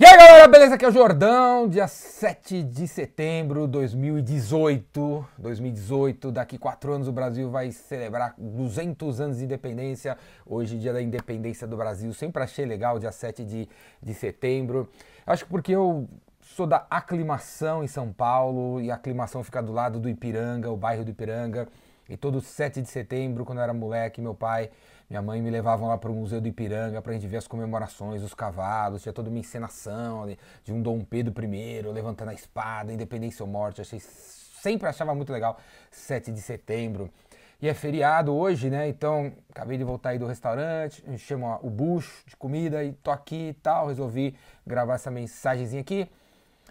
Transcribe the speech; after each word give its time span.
E 0.00 0.06
aí 0.06 0.16
galera, 0.16 0.46
beleza? 0.46 0.76
Aqui 0.76 0.84
é 0.84 0.88
o 0.88 0.92
Jordão, 0.92 1.68
dia 1.68 1.88
7 1.88 2.62
de 2.62 2.86
setembro 2.86 3.62
de 3.62 3.72
2018. 3.72 5.26
2018, 5.36 6.30
daqui 6.30 6.56
quatro 6.56 6.92
anos 6.92 7.08
o 7.08 7.12
Brasil 7.12 7.50
vai 7.50 7.72
celebrar 7.72 8.32
200 8.38 9.20
anos 9.20 9.38
de 9.38 9.44
independência. 9.44 10.16
Hoje, 10.46 10.78
dia 10.78 10.92
da 10.92 11.02
independência 11.02 11.66
do 11.66 11.76
Brasil. 11.76 12.14
Sempre 12.14 12.44
achei 12.44 12.64
legal, 12.64 13.00
dia 13.00 13.10
7 13.10 13.44
de, 13.44 13.68
de 14.00 14.14
setembro. 14.14 14.88
Acho 15.26 15.44
que 15.44 15.50
porque 15.50 15.72
eu 15.72 16.08
sou 16.42 16.64
da 16.64 16.86
aclimação 16.88 17.82
em 17.82 17.88
São 17.88 18.12
Paulo 18.12 18.80
e 18.80 18.92
a 18.92 18.94
aclimação 18.94 19.42
fica 19.42 19.60
do 19.60 19.72
lado 19.72 19.98
do 19.98 20.08
Ipiranga, 20.08 20.70
o 20.70 20.76
bairro 20.76 21.04
do 21.04 21.10
Ipiranga. 21.10 21.66
E 22.08 22.16
todo 22.16 22.40
7 22.40 22.80
de 22.80 22.88
setembro, 22.88 23.44
quando 23.44 23.58
eu 23.58 23.64
era 23.64 23.74
moleque, 23.74 24.20
meu 24.20 24.32
pai 24.32 24.70
minha 25.08 25.22
mãe 25.22 25.40
me 25.40 25.50
levavam 25.50 25.88
lá 25.88 25.96
para 25.96 26.10
o 26.10 26.14
Museu 26.14 26.40
do 26.40 26.48
Ipiranga 26.48 27.00
para 27.00 27.12
a 27.12 27.14
gente 27.14 27.26
ver 27.26 27.38
as 27.38 27.48
comemorações, 27.48 28.22
os 28.22 28.34
cavalos, 28.34 29.02
tinha 29.02 29.12
toda 29.12 29.30
uma 29.30 29.38
encenação 29.38 30.26
de, 30.26 30.38
de 30.64 30.72
um 30.72 30.82
Dom 30.82 31.00
Pedro 31.00 31.32
I 31.42 31.82
levantando 31.82 32.28
a 32.28 32.34
espada, 32.34 32.92
independência 32.92 33.42
ou 33.42 33.50
morte. 33.50 33.80
Achei, 33.80 34.00
sempre 34.00 34.86
achava 34.86 35.14
muito 35.14 35.32
legal 35.32 35.58
7 35.90 36.30
de 36.30 36.42
setembro. 36.42 37.10
E 37.60 37.66
é 37.68 37.74
feriado 37.74 38.32
hoje, 38.32 38.70
né? 38.70 38.86
Então, 38.88 39.32
acabei 39.50 39.76
de 39.76 39.82
voltar 39.82 40.10
aí 40.10 40.18
do 40.18 40.26
restaurante, 40.26 41.02
chama 41.18 41.58
o 41.60 41.68
bucho 41.68 42.22
de 42.26 42.36
comida 42.36 42.84
e 42.84 42.92
tô 42.92 43.10
aqui 43.10 43.48
e 43.48 43.54
tal. 43.54 43.88
Resolvi 43.88 44.36
gravar 44.64 44.94
essa 44.94 45.10
mensagenzinha 45.10 45.80
aqui, 45.80 46.08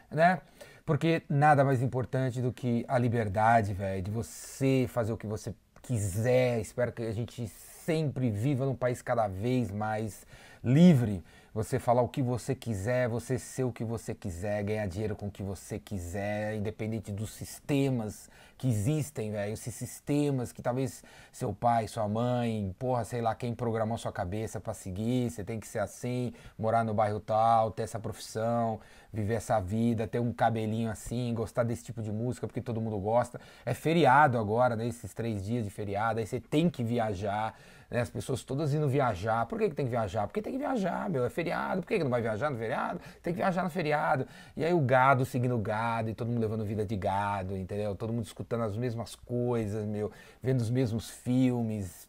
né? 0.10 0.40
Porque 0.86 1.24
nada 1.28 1.66
mais 1.66 1.82
importante 1.82 2.42
do 2.42 2.54
que 2.54 2.86
a 2.88 2.98
liberdade, 2.98 3.74
velho, 3.74 4.02
de 4.02 4.10
você 4.10 4.86
fazer 4.88 5.12
o 5.12 5.18
que 5.18 5.28
você 5.28 5.54
quiser. 5.82 6.62
Espero 6.62 6.94
que 6.94 7.02
a 7.02 7.12
gente 7.12 7.46
sempre 7.88 8.30
viva 8.30 8.66
num 8.66 8.76
país 8.76 9.02
cada 9.02 9.30
vez 9.30 9.72
mais 9.72 10.28
livre. 10.62 11.24
Você 11.58 11.80
falar 11.80 12.04
o 12.04 12.08
que 12.08 12.22
você 12.22 12.54
quiser, 12.54 13.10
você 13.10 13.40
ser 13.40 13.64
o 13.64 13.72
que 13.72 13.84
você 13.84 14.14
quiser, 14.14 14.62
ganhar 14.62 14.86
dinheiro 14.86 15.16
com 15.16 15.26
o 15.26 15.32
que 15.32 15.42
você 15.42 15.80
quiser, 15.80 16.54
independente 16.56 17.12
dos 17.12 17.32
sistemas 17.32 18.30
que 18.60 18.68
existem, 18.68 19.32
velho. 19.32 19.54
Esses 19.54 19.74
sistemas 19.74 20.52
que 20.52 20.62
talvez 20.62 21.04
seu 21.32 21.52
pai, 21.52 21.88
sua 21.88 22.08
mãe, 22.08 22.76
porra, 22.78 23.04
sei 23.04 23.22
lá 23.22 23.34
quem 23.34 23.56
programou 23.56 23.98
sua 23.98 24.12
cabeça 24.12 24.60
para 24.60 24.76
seguir, 24.76 25.32
você 25.32 25.44
tem 25.44 25.60
que 25.60 25.68
ser 25.68 25.80
assim, 25.80 26.32
morar 26.60 26.84
no 26.84 26.94
bairro 26.94 27.20
tal, 27.20 27.72
ter 27.72 27.82
essa 27.82 28.00
profissão, 28.00 28.80
viver 29.12 29.34
essa 29.34 29.60
vida, 29.60 30.06
ter 30.06 30.20
um 30.20 30.32
cabelinho 30.32 30.92
assim, 30.92 31.34
gostar 31.34 31.64
desse 31.64 31.84
tipo 31.84 32.04
de 32.04 32.12
música 32.12 32.46
porque 32.46 32.62
todo 32.62 32.80
mundo 32.80 33.00
gosta. 33.00 33.42
É 33.66 33.74
feriado 33.74 34.38
agora, 34.38 34.76
né? 34.76 34.88
Esses 34.88 35.12
três 35.12 35.44
dias 35.44 35.64
de 35.64 35.72
feriado, 35.72 36.20
aí 36.20 36.28
você 36.28 36.40
tem 36.40 36.70
que 36.70 36.84
viajar, 36.84 37.56
né? 37.90 38.02
As 38.02 38.10
pessoas 38.10 38.44
todas 38.44 38.74
indo 38.74 38.88
viajar. 38.88 39.46
Por 39.46 39.58
que, 39.60 39.70
que 39.70 39.76
tem 39.76 39.86
que 39.86 39.92
viajar? 39.92 40.28
Porque 40.28 40.42
tem 40.42 40.54
que 40.54 40.60
viajar, 40.60 41.10
meu. 41.10 41.26
É 41.26 41.30
feriado. 41.30 41.82
Por 41.82 41.88
que, 41.88 41.98
que 41.98 42.04
não 42.04 42.12
vai 42.12 42.22
viajar 42.22 42.50
no 42.50 42.58
feriado? 42.58 43.00
Tem 43.22 43.34
que 43.34 43.38
viajar 43.38 43.64
no 43.64 43.70
feriado. 43.70 44.28
E 44.56 44.64
aí 44.64 44.74
o 44.74 44.82
gado 44.82 45.26
seguindo 45.26 45.56
o 45.56 45.60
gado, 45.60 46.10
e 46.10 46.14
todo 46.14 46.28
mundo 46.28 46.42
levando 46.42 46.66
vida 46.66 46.86
de 46.86 46.96
gado, 46.96 47.56
entendeu? 47.56 47.96
Todo 47.96 48.12
mundo 48.14 48.26
escutando 48.26 48.64
as 48.64 48.76
mesmas 48.76 49.16
coisas, 49.16 49.86
meu, 49.86 50.12
vendo 50.42 50.62
os 50.62 50.70
mesmos 50.70 51.10
filmes. 51.10 52.08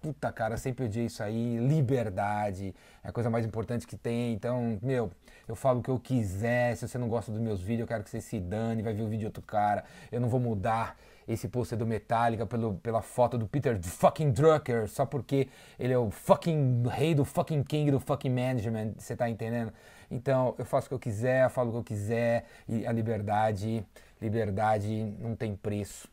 Puta, 0.00 0.30
cara, 0.30 0.58
sempre 0.58 0.84
odiei 0.84 1.06
isso 1.06 1.22
aí. 1.22 1.56
Liberdade 1.58 2.74
é 3.02 3.08
a 3.08 3.12
coisa 3.12 3.30
mais 3.30 3.46
importante 3.46 3.86
que 3.86 3.96
tem. 3.96 4.34
Então, 4.34 4.78
meu, 4.82 5.10
eu 5.48 5.56
falo 5.56 5.80
o 5.80 5.82
que 5.82 5.90
eu 5.90 5.98
quiser. 5.98 6.76
Se 6.76 6.86
você 6.86 6.98
não 6.98 7.08
gosta 7.08 7.32
dos 7.32 7.40
meus 7.40 7.60
vídeos, 7.60 7.80
eu 7.80 7.86
quero 7.86 8.04
que 8.04 8.10
você 8.10 8.20
se 8.20 8.38
dane, 8.38 8.82
vai 8.82 8.92
ver 8.92 9.02
o 9.02 9.06
vídeo 9.06 9.20
de 9.20 9.26
outro 9.26 9.42
cara. 9.42 9.84
Eu 10.12 10.20
não 10.20 10.28
vou 10.28 10.38
mudar 10.38 10.94
esse 11.26 11.48
pôster 11.48 11.78
do 11.78 11.86
Metallica 11.86 12.46
pelo, 12.46 12.74
pela 12.74 13.02
foto 13.02 13.36
do 13.38 13.46
Peter 13.46 13.80
fucking 13.82 14.30
Drucker, 14.30 14.88
só 14.88 15.06
porque 15.06 15.48
ele 15.78 15.92
é 15.92 15.98
o 15.98 16.10
fucking 16.10 16.84
rei 16.88 17.14
do 17.14 17.24
fucking 17.24 17.62
king 17.62 17.90
do 17.90 18.00
fucking 18.00 18.30
management, 18.30 18.94
você 18.98 19.16
tá 19.16 19.28
entendendo? 19.28 19.72
Então, 20.10 20.54
eu 20.58 20.64
faço 20.64 20.86
o 20.86 20.88
que 20.90 20.94
eu 20.94 20.98
quiser, 20.98 21.44
eu 21.44 21.50
falo 21.50 21.70
o 21.70 21.72
que 21.72 21.78
eu 21.78 21.84
quiser, 21.84 22.44
e 22.68 22.86
a 22.86 22.92
liberdade 22.92 23.84
Liberdade 24.24 25.14
não 25.20 25.36
tem 25.36 25.54
preço. 25.54 26.08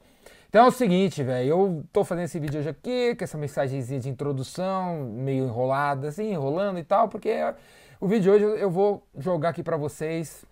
Então 0.50 0.66
é 0.66 0.68
o 0.68 0.72
seguinte, 0.72 1.24
velho, 1.24 1.48
eu 1.48 1.84
tô 1.94 2.04
fazendo 2.04 2.26
esse 2.26 2.38
vídeo 2.38 2.60
hoje 2.60 2.68
aqui, 2.68 3.16
com 3.16 3.24
essa 3.24 3.38
mensagenzinha 3.38 4.02
de 4.02 4.10
introdução, 4.10 5.06
meio 5.06 5.46
enrolada, 5.46 6.10
assim, 6.10 6.30
enrolando 6.30 6.78
e 6.78 6.84
tal, 6.84 7.08
porque 7.08 7.32
o 8.02 8.08
vídeo 8.08 8.24
de 8.24 8.30
hoje 8.30 8.62
eu 8.62 8.70
vou 8.70 9.02
jogar 9.18 9.50
aqui 9.50 9.64
para 9.64 9.78
vocês 9.78 10.44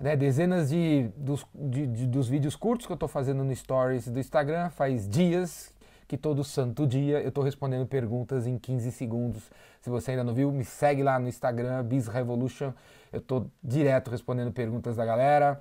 né, 0.00 0.16
dezenas 0.16 0.70
de 0.70 1.08
dos, 1.16 1.46
de, 1.54 1.86
de, 1.86 2.06
dos 2.06 2.28
vídeos 2.28 2.56
curtos 2.56 2.86
que 2.86 2.92
eu 2.92 2.96
tô 2.96 3.08
fazendo 3.08 3.44
no 3.44 3.54
Stories 3.54 4.08
do 4.08 4.18
Instagram, 4.18 4.70
faz 4.70 5.08
dias 5.08 5.72
que 6.06 6.16
todo 6.16 6.44
santo 6.44 6.86
dia 6.86 7.20
eu 7.20 7.32
tô 7.32 7.42
respondendo 7.42 7.86
perguntas 7.86 8.46
em 8.46 8.58
15 8.58 8.92
segundos. 8.92 9.42
Se 9.80 9.88
você 9.90 10.12
ainda 10.12 10.24
não 10.24 10.34
viu, 10.34 10.50
me 10.52 10.64
segue 10.64 11.02
lá 11.02 11.18
no 11.18 11.28
Instagram, 11.28 11.82
Biz 11.84 12.08
Revolution, 12.08 12.72
eu 13.12 13.20
tô 13.20 13.46
direto 13.62 14.10
respondendo 14.10 14.52
perguntas 14.52 14.96
da 14.96 15.04
galera 15.04 15.60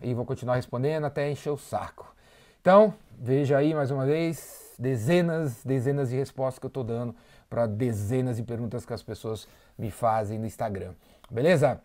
e 0.00 0.12
vou 0.14 0.24
continuar 0.24 0.56
respondendo 0.56 1.04
até 1.04 1.30
encher 1.30 1.50
o 1.50 1.56
saco. 1.56 2.14
Então, 2.60 2.94
veja 3.18 3.58
aí 3.58 3.74
mais 3.74 3.90
uma 3.90 4.06
vez 4.06 4.74
dezenas, 4.78 5.62
dezenas 5.64 6.10
de 6.10 6.16
respostas 6.16 6.58
que 6.58 6.66
eu 6.66 6.68
estou 6.68 6.82
dando 6.82 7.14
para 7.48 7.66
dezenas 7.66 8.36
de 8.36 8.42
perguntas 8.42 8.84
que 8.84 8.92
as 8.92 9.02
pessoas 9.02 9.46
me 9.78 9.90
fazem 9.90 10.38
no 10.38 10.46
Instagram. 10.46 10.92
Beleza? 11.30 11.80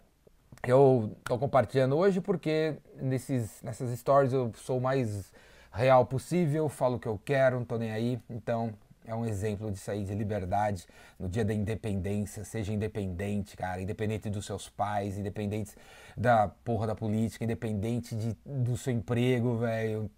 Eu 0.68 1.16
estou 1.20 1.40
compartilhando 1.40 1.96
hoje 1.96 2.20
porque 2.20 2.76
nesses, 3.02 3.62
nessas 3.64 3.98
stories 3.98 4.34
eu 4.34 4.52
sou 4.56 4.78
o 4.78 4.82
mais 4.82 5.32
real 5.72 6.06
possível, 6.06 6.68
falo 6.68 6.96
o 6.96 7.00
que 7.00 7.08
eu 7.08 7.20
quero, 7.24 7.56
não 7.56 7.64
estou 7.64 7.80
nem 7.80 7.92
aí. 7.92 8.20
Então, 8.30 8.74
é 9.06 9.16
um 9.16 9.26
exemplo 9.26 9.72
disso 9.72 9.90
aí, 9.90 10.04
de 10.04 10.14
liberdade 10.14 10.86
no 11.18 11.28
dia 11.28 11.44
da 11.44 11.54
independência. 11.54 12.44
Seja 12.44 12.74
independente, 12.74 13.58
cara, 13.58 13.82
independente 13.82 14.30
dos 14.30 14.46
seus 14.46 14.70
pais, 14.70 15.18
independente 15.18 15.74
da 16.16 16.48
porra 16.48 16.88
da 16.88 16.96
política, 16.96 17.44
independente 17.44 18.16
de, 18.16 18.38
do 18.46 18.78
seu 18.78 18.94
emprego, 18.94 19.58
velho. 19.58 20.12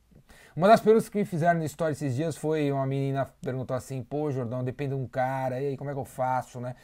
Uma 0.53 0.67
das 0.67 0.81
perguntas 0.81 1.07
que 1.07 1.17
me 1.17 1.23
fizeram 1.23 1.59
na 1.59 1.65
história 1.65 1.93
esses 1.93 2.13
dias 2.15 2.35
foi 2.35 2.69
uma 2.71 2.85
menina 2.85 3.25
perguntou 3.41 3.75
assim: 3.75 4.03
pô, 4.03 4.29
Jordão, 4.31 4.63
depende 4.63 4.95
de 4.95 5.01
um 5.01 5.07
cara, 5.07 5.61
e 5.61 5.67
aí 5.67 5.77
como 5.77 5.89
é 5.89 5.93
que 5.93 5.99
eu 5.99 6.05
faço, 6.05 6.59
né? 6.59 6.75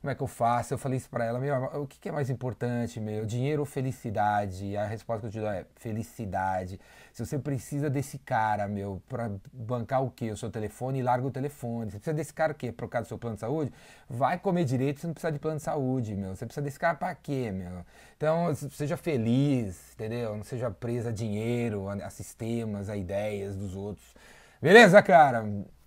Como 0.00 0.12
é 0.12 0.14
que 0.14 0.22
eu 0.22 0.28
faço? 0.28 0.72
Eu 0.72 0.78
falei 0.78 0.96
isso 0.96 1.10
para 1.10 1.24
ela, 1.24 1.40
meu, 1.40 1.54
o 1.82 1.86
que 1.86 2.08
é 2.08 2.12
mais 2.12 2.30
importante, 2.30 3.00
meu? 3.00 3.26
Dinheiro 3.26 3.62
ou 3.62 3.66
felicidade? 3.66 4.64
E 4.66 4.76
a 4.76 4.86
resposta 4.86 5.22
que 5.22 5.26
eu 5.26 5.30
te 5.32 5.40
dou 5.40 5.50
é 5.50 5.66
felicidade. 5.74 6.80
Se 7.12 7.26
você 7.26 7.36
precisa 7.36 7.90
desse 7.90 8.16
cara, 8.16 8.68
meu, 8.68 9.02
para 9.08 9.28
bancar 9.52 10.04
o 10.04 10.10
quê? 10.10 10.30
O 10.30 10.36
seu 10.36 10.50
telefone, 10.50 11.02
larga 11.02 11.26
o 11.26 11.30
telefone. 11.32 11.90
Você 11.90 11.98
precisa 11.98 12.14
desse 12.14 12.32
cara 12.32 12.52
o 12.52 12.54
quê? 12.54 12.70
Por 12.70 12.88
causa 12.88 13.06
do 13.06 13.08
seu 13.08 13.18
plano 13.18 13.34
de 13.34 13.40
saúde? 13.40 13.72
Vai 14.08 14.38
comer 14.38 14.64
direito, 14.64 15.00
você 15.00 15.08
não 15.08 15.14
precisa 15.14 15.32
de 15.32 15.38
plano 15.40 15.56
de 15.56 15.64
saúde, 15.64 16.14
meu. 16.14 16.36
Você 16.36 16.46
precisa 16.46 16.62
desse 16.62 16.78
cara 16.78 16.96
para 16.96 17.12
quê, 17.16 17.50
meu? 17.50 17.84
Então, 18.16 18.54
seja 18.54 18.96
feliz, 18.96 19.94
entendeu? 19.94 20.36
Não 20.36 20.44
seja 20.44 20.70
presa 20.70 21.08
a 21.08 21.12
dinheiro, 21.12 21.88
a 21.88 22.08
sistemas, 22.08 22.88
a 22.88 22.96
ideias 22.96 23.56
dos 23.56 23.74
outros. 23.74 24.14
Beleza, 24.62 25.02
cara? 25.02 25.44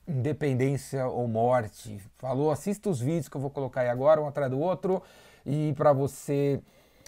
Independência 0.07 1.07
ou 1.07 1.28
morte. 1.28 2.00
Falou, 2.17 2.51
assista 2.51 2.89
os 2.89 3.00
vídeos 3.00 3.29
que 3.29 3.35
eu 3.35 3.41
vou 3.41 3.50
colocar 3.50 3.81
aí 3.81 3.89
agora, 3.89 4.22
um 4.22 4.28
atrás 4.28 4.50
do 4.50 4.59
outro. 4.59 5.01
E 5.45 5.73
para 5.78 5.94
você 5.94 6.62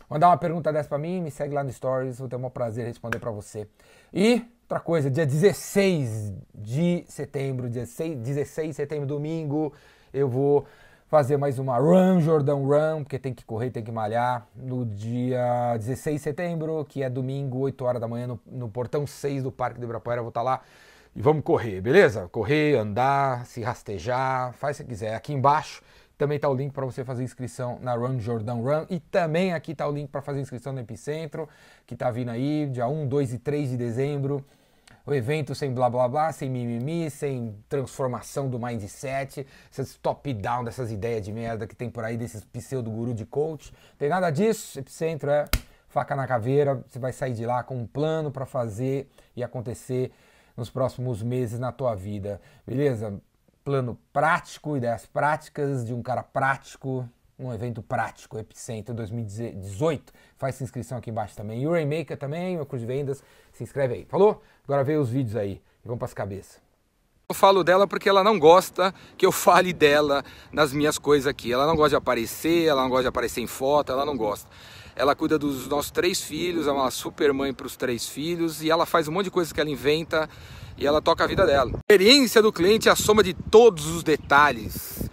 mandar 0.09 0.29
uma 0.29 0.37
pergunta 0.37 0.71
dessa 0.71 0.89
para 0.89 0.97
mim, 0.97 1.21
me 1.21 1.31
segue 1.31 1.53
lá 1.53 1.63
no 1.63 1.71
Stories, 1.71 2.19
vou 2.19 2.27
ter 2.27 2.35
um 2.35 2.49
prazer 2.49 2.85
responder 2.85 3.19
para 3.19 3.31
você. 3.31 3.67
E 4.13 4.45
outra 4.63 4.79
coisa, 4.79 5.09
dia 5.09 5.25
16 5.25 6.33
de 6.53 7.03
setembro, 7.07 7.69
dia 7.69 7.85
16 7.85 8.69
de 8.69 8.73
setembro, 8.73 9.05
domingo, 9.05 9.73
eu 10.13 10.27
vou 10.27 10.65
fazer 11.07 11.37
mais 11.37 11.59
uma 11.59 11.77
Run 11.77 12.21
Jordão 12.21 12.65
Run, 12.65 13.03
porque 13.03 13.19
tem 13.19 13.35
que 13.35 13.45
correr, 13.45 13.69
tem 13.69 13.83
que 13.83 13.91
malhar, 13.91 14.47
no 14.55 14.83
dia 14.83 15.77
16 15.77 16.15
de 16.15 16.23
setembro, 16.23 16.83
que 16.85 17.03
é 17.03 17.09
domingo, 17.09 17.59
8 17.59 17.85
horas 17.85 18.01
da 18.01 18.07
manhã, 18.07 18.25
no, 18.25 18.39
no 18.47 18.67
portão 18.67 19.05
6 19.05 19.43
do 19.43 19.51
Parque 19.51 19.79
do 19.79 19.83
Ibirapuera, 19.83 20.19
eu 20.19 20.23
vou 20.23 20.29
estar 20.29 20.39
tá 20.39 20.43
lá 20.43 20.61
e 21.15 21.21
vamos 21.21 21.43
correr, 21.43 21.79
beleza? 21.79 22.27
Correr, 22.29 22.75
andar, 22.75 23.45
se 23.45 23.61
rastejar, 23.61 24.53
faz 24.53 24.79
o 24.79 24.83
que 24.83 24.89
quiser. 24.89 25.13
Aqui 25.13 25.31
embaixo 25.31 25.83
também 26.17 26.37
está 26.37 26.49
o 26.49 26.53
link 26.55 26.71
para 26.71 26.85
você 26.85 27.03
fazer 27.03 27.23
inscrição 27.23 27.77
na 27.81 27.93
Run 27.93 28.19
Jordão 28.19 28.63
Run. 28.63 28.85
E 28.89 28.99
também 28.99 29.53
aqui 29.53 29.73
está 29.73 29.87
o 29.87 29.91
link 29.91 30.09
para 30.09 30.21
fazer 30.21 30.39
inscrição 30.39 30.73
no 30.73 30.79
Epicentro, 30.79 31.47
que 31.85 31.93
está 31.93 32.09
vindo 32.09 32.31
aí, 32.31 32.67
dia 32.67 32.87
1, 32.87 33.07
2 33.07 33.33
e 33.33 33.37
3 33.37 33.69
de 33.69 33.77
dezembro. 33.77 34.43
O 35.05 35.13
evento 35.13 35.53
sem 35.53 35.71
blá 35.71 35.89
blá 35.89 36.07
blá, 36.07 36.31
sem 36.31 36.49
mimimi, 36.49 37.09
sem 37.11 37.53
transformação 37.67 38.49
do 38.49 38.57
mindset, 38.57 39.45
esses 39.69 39.95
top-down 39.97 40.63
dessas 40.63 40.91
ideias 40.91 41.25
de 41.25 41.31
merda 41.31 41.67
que 41.67 41.75
tem 41.75 41.89
por 41.89 42.05
aí, 42.05 42.15
desses 42.15 42.43
pseudo-guru 42.45 43.13
de 43.13 43.25
coach. 43.25 43.73
Tem 43.99 44.07
nada 44.07 44.31
disso, 44.31 44.79
Epicentro 44.79 45.29
é 45.29 45.45
faca 45.89 46.15
na 46.15 46.25
caveira, 46.25 46.81
você 46.87 46.97
vai 46.97 47.11
sair 47.11 47.33
de 47.33 47.45
lá 47.45 47.61
com 47.63 47.75
um 47.75 47.85
plano 47.85 48.31
para 48.31 48.45
fazer 48.45 49.07
e 49.35 49.43
acontecer 49.43 50.11
nos 50.55 50.69
próximos 50.69 51.21
meses 51.21 51.59
na 51.59 51.71
tua 51.71 51.95
vida, 51.95 52.41
beleza? 52.65 53.19
Plano 53.63 53.97
prático, 54.11 54.75
ideias 54.75 55.05
práticas 55.05 55.85
de 55.85 55.93
um 55.93 56.01
cara 56.01 56.21
prático, 56.21 57.07
um 57.39 57.53
evento 57.53 57.81
prático, 57.81 58.37
Epicentro 58.37 58.93
2018. 58.93 60.13
Faz 60.37 60.55
sua 60.55 60.63
inscrição 60.63 60.97
aqui 60.97 61.09
embaixo 61.09 61.35
também. 61.35 61.61
E 61.61 61.67
o 61.67 61.71
Rainmaker 61.71 62.17
também, 62.17 62.55
meu 62.55 62.65
curso 62.65 62.85
de 62.85 62.93
vendas, 62.93 63.23
se 63.51 63.63
inscreve 63.63 63.95
aí, 63.95 64.05
falou? 64.05 64.41
Agora 64.63 64.83
vê 64.83 64.97
os 64.97 65.09
vídeos 65.09 65.35
aí 65.35 65.61
e 65.83 65.87
vamos 65.87 65.99
para 65.99 66.05
as 66.05 66.13
cabeças. 66.13 66.61
Eu 67.29 67.35
falo 67.35 67.63
dela 67.63 67.87
porque 67.87 68.07
ela 68.07 68.23
não 68.23 68.37
gosta 68.37 68.93
que 69.17 69.25
eu 69.25 69.31
fale 69.31 69.73
dela 69.73 70.23
nas 70.51 70.73
minhas 70.73 70.97
coisas 70.97 71.25
aqui. 71.25 71.51
Ela 71.51 71.65
não 71.65 71.75
gosta 71.75 71.91
de 71.91 71.95
aparecer, 71.95 72.67
ela 72.67 72.83
não 72.83 72.89
gosta 72.89 73.03
de 73.03 73.07
aparecer 73.07 73.41
em 73.41 73.47
foto, 73.47 73.91
ela 73.91 74.05
não 74.05 74.15
gosta. 74.15 74.49
Ela 74.95 75.15
cuida 75.15 75.39
dos 75.39 75.67
nossos 75.67 75.91
três 75.91 76.21
filhos, 76.21 76.67
é 76.67 76.71
uma 76.71 76.91
super 76.91 77.33
mãe 77.33 77.53
para 77.53 77.67
os 77.67 77.75
três 77.75 78.07
filhos 78.07 78.61
e 78.61 78.69
ela 78.69 78.85
faz 78.85 79.07
um 79.07 79.11
monte 79.11 79.25
de 79.25 79.31
coisas 79.31 79.51
que 79.51 79.59
ela 79.59 79.69
inventa 79.69 80.29
e 80.77 80.85
ela 80.85 81.01
toca 81.01 81.23
a 81.23 81.27
vida 81.27 81.45
dela. 81.45 81.71
A 81.73 81.93
experiência 81.93 82.41
do 82.41 82.51
cliente 82.51 82.89
é 82.89 82.91
a 82.91 82.95
soma 82.95 83.23
de 83.23 83.33
todos 83.33 83.87
os 83.87 84.03
detalhes. 84.03 85.09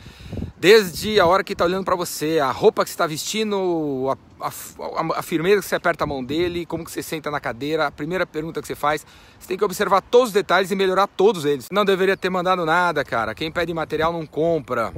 Desde 0.59 1.19
a 1.19 1.25
hora 1.25 1.43
que 1.43 1.55
está 1.55 1.65
olhando 1.65 1.87
para 1.87 1.97
você, 1.97 2.39
a 2.39 2.51
roupa 2.51 2.85
que 2.85 2.91
está 2.91 3.07
vestindo, 3.07 4.15
a, 4.39 4.47
a, 4.47 5.19
a, 5.19 5.23
firmeza 5.23 5.63
que 5.63 5.67
você 5.67 5.75
aperta 5.75 6.05
a 6.05 6.07
mão 6.07 6.23
dele, 6.23 6.67
como 6.67 6.85
que 6.85 6.91
você 6.91 7.03
senta 7.03 7.31
na 7.31 7.41
cadeira, 7.41 7.87
a 7.87 7.91
primeira 7.91 8.27
pergunta 8.27 8.61
que 8.61 8.69
você 8.69 8.75
faz, 8.75 9.07
você 9.39 9.49
tem 9.49 9.57
que 9.57 9.65
observar 9.65 10.03
todos 10.03 10.29
os 10.29 10.35
detalhes 10.35 10.71
e 10.71 10.77
melhorar 10.77 11.07
todos 11.07 11.47
eles. 11.47 11.69
Não 11.73 11.83
deveria 11.83 12.15
ter 12.15 12.29
mandado 12.29 12.67
nada, 12.67 13.03
cara. 13.03 13.35
Quem 13.35 13.51
pede 13.51 13.73
material 13.73 14.13
não 14.13 14.27
compra. 14.27 14.93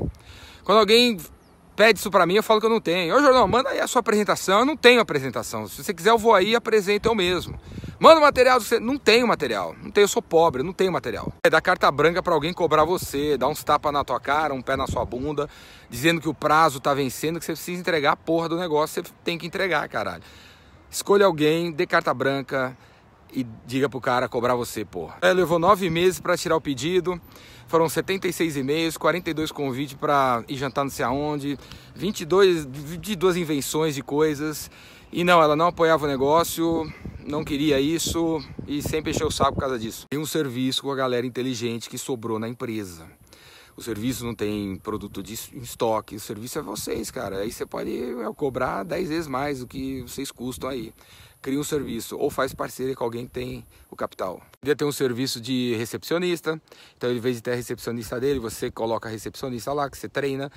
Quando 0.65 0.79
alguém 0.79 1.17
pede 1.77 1.99
isso 1.99 2.11
para 2.11 2.27
mim, 2.27 2.35
eu 2.35 2.43
falo 2.43 2.61
que 2.61 2.67
eu 2.67 2.71
não 2.71 2.81
tenho. 2.81 3.15
Ô, 3.15 3.21
Jornal, 3.21 3.47
manda 3.49 3.71
aí 3.71 3.81
a 3.81 3.87
sua 3.87 4.01
apresentação. 4.01 4.61
Eu 4.61 4.67
não 4.67 4.77
tenho 4.77 5.01
apresentação. 5.01 5.67
Se 5.67 5.83
você 5.83 5.95
quiser, 5.95 6.11
eu 6.11 6.19
vou 6.19 6.35
aí 6.35 6.51
e 6.51 6.57
apresento 6.57 7.09
eu 7.09 7.15
mesmo. 7.15 7.59
Manda 7.99 8.19
o 8.19 8.23
material. 8.23 8.61
Você... 8.61 8.81
Não 8.81 8.99
tenho 8.99 9.27
material. 9.27 9.75
Não 9.83 9.91
tenho, 9.91 10.05
eu 10.05 10.09
sou 10.09 10.23
pobre, 10.23 10.63
não 10.63 10.73
tenho 10.73 10.93
material. 10.93 11.33
É 11.45 11.51
dar 11.51 11.61
carta 11.61 11.91
branca 11.91 12.23
para 12.23 12.35
alguém 12.35 12.53
cobrar 12.53 12.85
você, 12.85 13.37
dar 13.37 13.49
uns 13.49 13.63
tapas 13.63 13.93
na 13.93 14.05
tua 14.05 14.21
cara, 14.21 14.53
um 14.53 14.63
pé 14.63 14.77
na 14.77 14.87
sua 14.87 15.05
bunda, 15.05 15.49
dizendo 15.89 16.21
que 16.21 16.29
o 16.29 16.35
prazo 16.35 16.81
tá 16.81 16.93
vencendo, 16.95 17.39
que 17.39 17.45
você 17.45 17.53
precisa 17.53 17.81
entregar 17.81 18.13
a 18.13 18.17
porra 18.17 18.49
do 18.49 18.57
negócio, 18.57 19.03
você 19.05 19.13
tem 19.25 19.39
que 19.39 19.47
entregar, 19.47 19.89
caralho. 19.89 20.23
Escolha 20.91 21.27
alguém, 21.27 21.73
dê 21.73 21.87
carta 21.87 22.13
branca 22.13 22.77
e 23.33 23.47
diga 23.67 23.89
pro 23.89 24.01
cara 24.01 24.29
cobrar 24.29 24.55
você, 24.55 24.85
porra. 24.85 25.17
É, 25.23 25.33
levou 25.33 25.59
nove 25.59 25.89
meses 25.89 26.21
para 26.21 26.37
tirar 26.37 26.57
o 26.57 26.61
pedido. 26.61 27.21
Foram 27.67 27.89
76 27.89 28.57
e-mails, 28.57 28.97
42 28.99 29.51
convites 29.51 29.95
para 29.95 30.45
ir 30.47 30.57
jantar 30.57 30.85
não 30.85 30.91
sei 30.91 31.05
aonde, 31.05 31.59
22, 31.95 32.67
22 32.67 33.37
invenções 33.37 33.95
de 33.95 34.03
coisas. 34.03 34.71
E 35.11 35.25
não, 35.25 35.43
ela 35.43 35.57
não 35.57 35.69
apoiava 35.69 36.05
o 36.05 36.09
negócio, 36.09 36.91
não 37.27 37.45
queria 37.45 37.81
isso 37.81 38.43
e 38.67 38.83
sempre 38.83 39.11
encheu 39.11 39.29
o 39.29 39.31
saco 39.31 39.55
por 39.55 39.61
causa 39.61 39.79
disso. 39.79 40.07
Tem 40.11 40.21
um 40.21 40.27
serviço 40.27 40.83
com 40.83 40.91
a 40.91 40.97
galera 40.97 41.27
inteligente 41.27 41.89
que 41.89 41.97
sobrou 41.97 42.39
na 42.39 42.49
empresa. 42.49 43.07
O 43.75 43.83
serviço 43.83 44.25
não 44.25 44.35
tem 44.35 44.77
produto 44.77 45.23
de, 45.23 45.33
estoque, 45.33 46.17
o 46.17 46.21
serviço 46.21 46.59
é 46.59 46.63
vocês, 46.63 47.11
cara. 47.11 47.39
Aí 47.39 47.51
você 47.51 47.65
pode 47.65 47.91
cobrar 48.37 48.83
10 48.85 49.09
vezes 49.09 49.27
mais 49.27 49.61
do 49.61 49.67
que 49.67 50.03
vocês 50.03 50.31
custam 50.31 50.69
aí 50.69 50.93
cria 51.43 51.59
um 51.59 51.65
serviço 51.65 52.17
ou 52.17 52.31
faz 52.31 52.55
parceria 52.55 52.95
com 52.95 53.03
alguém 53.03 53.27
que 53.27 53.33
tem 53.33 53.67
o 53.91 53.97
capital. 53.97 54.41
Podia 54.61 54.77
ter 54.77 54.85
um 54.85 54.93
serviço 54.93 55.41
de 55.41 55.75
recepcionista, 55.75 56.59
então 56.97 57.11
em 57.11 57.19
vez 57.19 57.37
de 57.37 57.43
ter 57.43 57.51
a 57.51 57.55
recepcionista 57.57 58.21
dele, 58.21 58.39
você 58.39 58.71
coloca 58.71 59.09
a 59.09 59.13
recepcionista 59.13 59.73
lá 59.73 59.91
que 59.91 59.99
você 59.99 60.09
treina, 60.09 60.51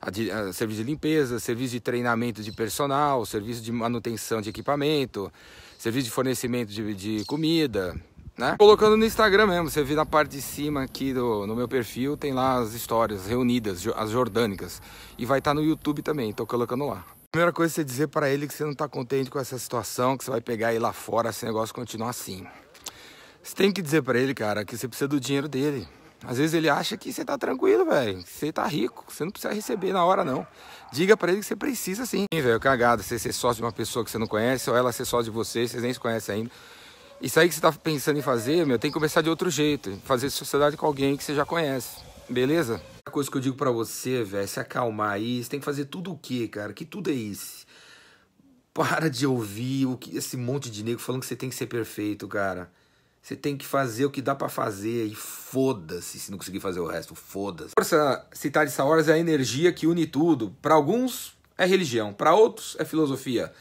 a, 0.00 0.08
a, 0.08 0.52
serviço 0.52 0.82
de 0.82 0.86
limpeza, 0.90 1.38
serviço 1.38 1.72
de 1.72 1.80
treinamento 1.80 2.42
de 2.42 2.50
personal, 2.50 3.24
serviço 3.24 3.62
de 3.62 3.70
manutenção 3.70 4.42
de 4.42 4.50
equipamento, 4.50 5.32
serviço 5.78 6.06
de 6.06 6.10
fornecimento 6.10 6.70
de, 6.70 6.92
de 6.92 7.24
comida, 7.24 7.94
né? 8.36 8.56
Colocando 8.58 8.96
no 8.96 9.04
Instagram 9.04 9.46
mesmo, 9.46 9.70
você 9.70 9.84
vê 9.84 9.94
na 9.94 10.06
parte 10.06 10.32
de 10.32 10.42
cima 10.42 10.82
aqui 10.82 11.12
do, 11.12 11.46
no 11.46 11.54
meu 11.54 11.68
perfil, 11.68 12.16
tem 12.16 12.32
lá 12.32 12.58
as 12.58 12.72
histórias 12.72 13.26
reunidas, 13.26 13.86
as 13.94 14.10
jordânicas. 14.10 14.82
E 15.16 15.24
vai 15.24 15.38
estar 15.38 15.50
tá 15.50 15.54
no 15.54 15.62
YouTube 15.62 16.02
também, 16.02 16.30
estou 16.30 16.46
colocando 16.46 16.86
lá. 16.86 17.04
Primeira 17.32 17.50
coisa 17.50 17.72
é 17.72 17.74
você 17.76 17.82
dizer 17.82 18.08
para 18.08 18.28
ele 18.28 18.46
que 18.46 18.52
você 18.52 18.62
não 18.62 18.72
está 18.72 18.86
contente 18.86 19.30
com 19.30 19.38
essa 19.38 19.58
situação, 19.58 20.18
que 20.18 20.24
você 20.24 20.30
vai 20.30 20.42
pegar 20.42 20.70
ele 20.70 20.80
lá 20.80 20.92
fora, 20.92 21.30
esse 21.30 21.46
negócio 21.46 21.74
continuar 21.74 22.10
assim. 22.10 22.46
Você 23.42 23.54
tem 23.54 23.72
que 23.72 23.80
dizer 23.80 24.02
para 24.02 24.18
ele, 24.18 24.34
cara, 24.34 24.66
que 24.66 24.76
você 24.76 24.86
precisa 24.86 25.08
do 25.08 25.18
dinheiro 25.18 25.48
dele. 25.48 25.88
Às 26.22 26.36
vezes 26.36 26.52
ele 26.52 26.68
acha 26.68 26.94
que 26.94 27.10
você 27.10 27.24
tá 27.24 27.38
tranquilo, 27.38 27.86
velho. 27.86 28.20
Você 28.20 28.52
tá 28.52 28.66
rico, 28.66 29.06
você 29.08 29.24
não 29.24 29.30
precisa 29.30 29.54
receber 29.54 29.94
na 29.94 30.04
hora, 30.04 30.22
não. 30.22 30.46
Diga 30.92 31.16
para 31.16 31.32
ele 31.32 31.40
que 31.40 31.46
você 31.46 31.56
precisa 31.56 32.04
sim. 32.04 32.26
velho, 32.30 32.60
cagada, 32.60 33.02
você 33.02 33.18
ser 33.18 33.32
sócio 33.32 33.56
de 33.56 33.62
uma 33.62 33.72
pessoa 33.72 34.04
que 34.04 34.10
você 34.10 34.18
não 34.18 34.26
conhece, 34.26 34.68
ou 34.68 34.76
ela 34.76 34.92
ser 34.92 35.06
sócio 35.06 35.24
de 35.24 35.30
você, 35.30 35.66
vocês 35.66 35.82
nem 35.82 35.94
se 35.94 35.98
conhecem 35.98 36.34
ainda. 36.34 36.50
Isso 37.18 37.40
aí 37.40 37.48
que 37.48 37.54
você 37.54 37.62
tá 37.62 37.72
pensando 37.72 38.18
em 38.18 38.22
fazer, 38.22 38.66
meu, 38.66 38.78
tem 38.78 38.90
que 38.90 38.94
começar 38.94 39.22
de 39.22 39.30
outro 39.30 39.48
jeito. 39.48 39.98
Fazer 40.04 40.28
sociedade 40.28 40.76
com 40.76 40.84
alguém 40.84 41.16
que 41.16 41.24
você 41.24 41.34
já 41.34 41.46
conhece. 41.46 42.11
Beleza? 42.28 42.80
A 43.04 43.10
coisa 43.10 43.30
que 43.30 43.36
eu 43.36 43.40
digo 43.40 43.56
para 43.56 43.70
você, 43.70 44.22
velho, 44.22 44.44
é 44.44 44.46
se 44.46 44.60
acalmar 44.60 45.12
aí. 45.12 45.42
Você 45.42 45.50
tem 45.50 45.60
que 45.60 45.64
fazer 45.64 45.86
tudo 45.86 46.12
o 46.12 46.18
quê, 46.18 46.48
cara? 46.48 46.72
Que 46.72 46.84
tudo 46.84 47.10
é 47.10 47.14
isso? 47.14 47.66
Para 48.72 49.10
de 49.10 49.26
ouvir 49.26 49.86
o 49.86 49.96
que 49.96 50.16
esse 50.16 50.36
monte 50.36 50.70
de 50.70 50.82
nego 50.82 50.98
falando 50.98 51.20
que 51.20 51.26
você 51.26 51.36
tem 51.36 51.48
que 51.48 51.54
ser 51.54 51.66
perfeito, 51.66 52.26
cara. 52.26 52.70
Você 53.22 53.36
tem 53.36 53.56
que 53.56 53.66
fazer 53.66 54.04
o 54.04 54.10
que 54.10 54.20
dá 54.20 54.34
para 54.34 54.48
fazer 54.48 55.06
e 55.06 55.14
foda-se 55.14 56.18
se 56.18 56.30
não 56.30 56.38
conseguir 56.38 56.58
fazer 56.58 56.80
o 56.80 56.86
resto, 56.86 57.14
foda-se. 57.14 57.72
Força 57.78 58.26
citar 58.32 58.66
de 58.66 58.82
horas 58.82 59.08
é 59.08 59.12
a 59.12 59.18
energia 59.18 59.72
que 59.72 59.86
une 59.86 60.06
tudo. 60.06 60.56
Para 60.60 60.74
alguns 60.74 61.36
é 61.56 61.64
religião, 61.64 62.12
para 62.12 62.34
outros 62.34 62.76
é 62.80 62.84
filosofia. 62.84 63.52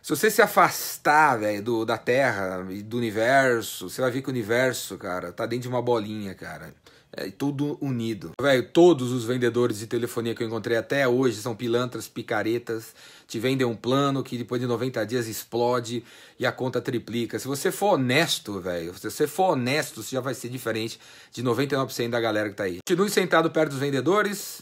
Se 0.00 0.10
você 0.10 0.30
se 0.30 0.40
afastar, 0.40 1.36
velho, 1.36 1.84
da 1.84 1.98
Terra 1.98 2.64
e 2.70 2.80
do 2.80 2.96
universo, 2.96 3.90
você 3.90 4.00
vai 4.00 4.10
ver 4.10 4.22
que 4.22 4.28
o 4.28 4.30
universo, 4.30 4.96
cara, 4.96 5.32
tá 5.32 5.44
dentro 5.44 5.62
de 5.62 5.68
uma 5.68 5.82
bolinha, 5.82 6.32
cara. 6.34 6.72
É 7.16 7.30
tudo 7.30 7.78
unido. 7.80 8.32
Velho, 8.38 8.68
todos 8.70 9.10
os 9.10 9.24
vendedores 9.24 9.78
de 9.78 9.86
telefonia 9.86 10.34
que 10.34 10.42
eu 10.42 10.46
encontrei 10.46 10.76
até 10.76 11.08
hoje 11.08 11.40
são 11.40 11.56
pilantras, 11.56 12.06
picaretas, 12.06 12.94
te 13.26 13.38
vendem 13.38 13.66
um 13.66 13.74
plano 13.74 14.22
que 14.22 14.36
depois 14.36 14.60
de 14.60 14.66
90 14.66 15.04
dias 15.06 15.26
explode 15.26 16.04
e 16.38 16.44
a 16.44 16.52
conta 16.52 16.78
triplica. 16.78 17.38
Se 17.38 17.48
você 17.48 17.72
for 17.72 17.94
honesto, 17.94 18.60
velho, 18.60 18.94
se 18.94 19.10
você 19.10 19.26
for 19.26 19.52
honesto, 19.52 20.02
você 20.02 20.14
já 20.14 20.20
vai 20.20 20.34
ser 20.34 20.50
diferente 20.50 21.00
de 21.32 21.42
99% 21.42 22.10
da 22.10 22.20
galera 22.20 22.50
que 22.50 22.54
tá 22.54 22.64
aí. 22.64 22.80
Continue 22.86 23.08
sentado 23.08 23.50
perto 23.50 23.70
dos 23.70 23.80
vendedores 23.80 24.60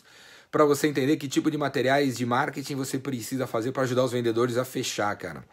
para 0.49 0.65
você 0.65 0.87
entender 0.87 1.17
que 1.17 1.27
tipo 1.27 1.51
de 1.51 1.59
materiais 1.59 2.17
de 2.17 2.25
marketing 2.25 2.77
você 2.77 3.01
precisa 3.01 3.49
fazer 3.49 3.73
para 3.73 3.83
ajudar 3.83 4.05
os 4.05 4.13
vendedores 4.13 4.57
a 4.57 4.65
fechar, 4.65 5.17
cara. 5.17 5.45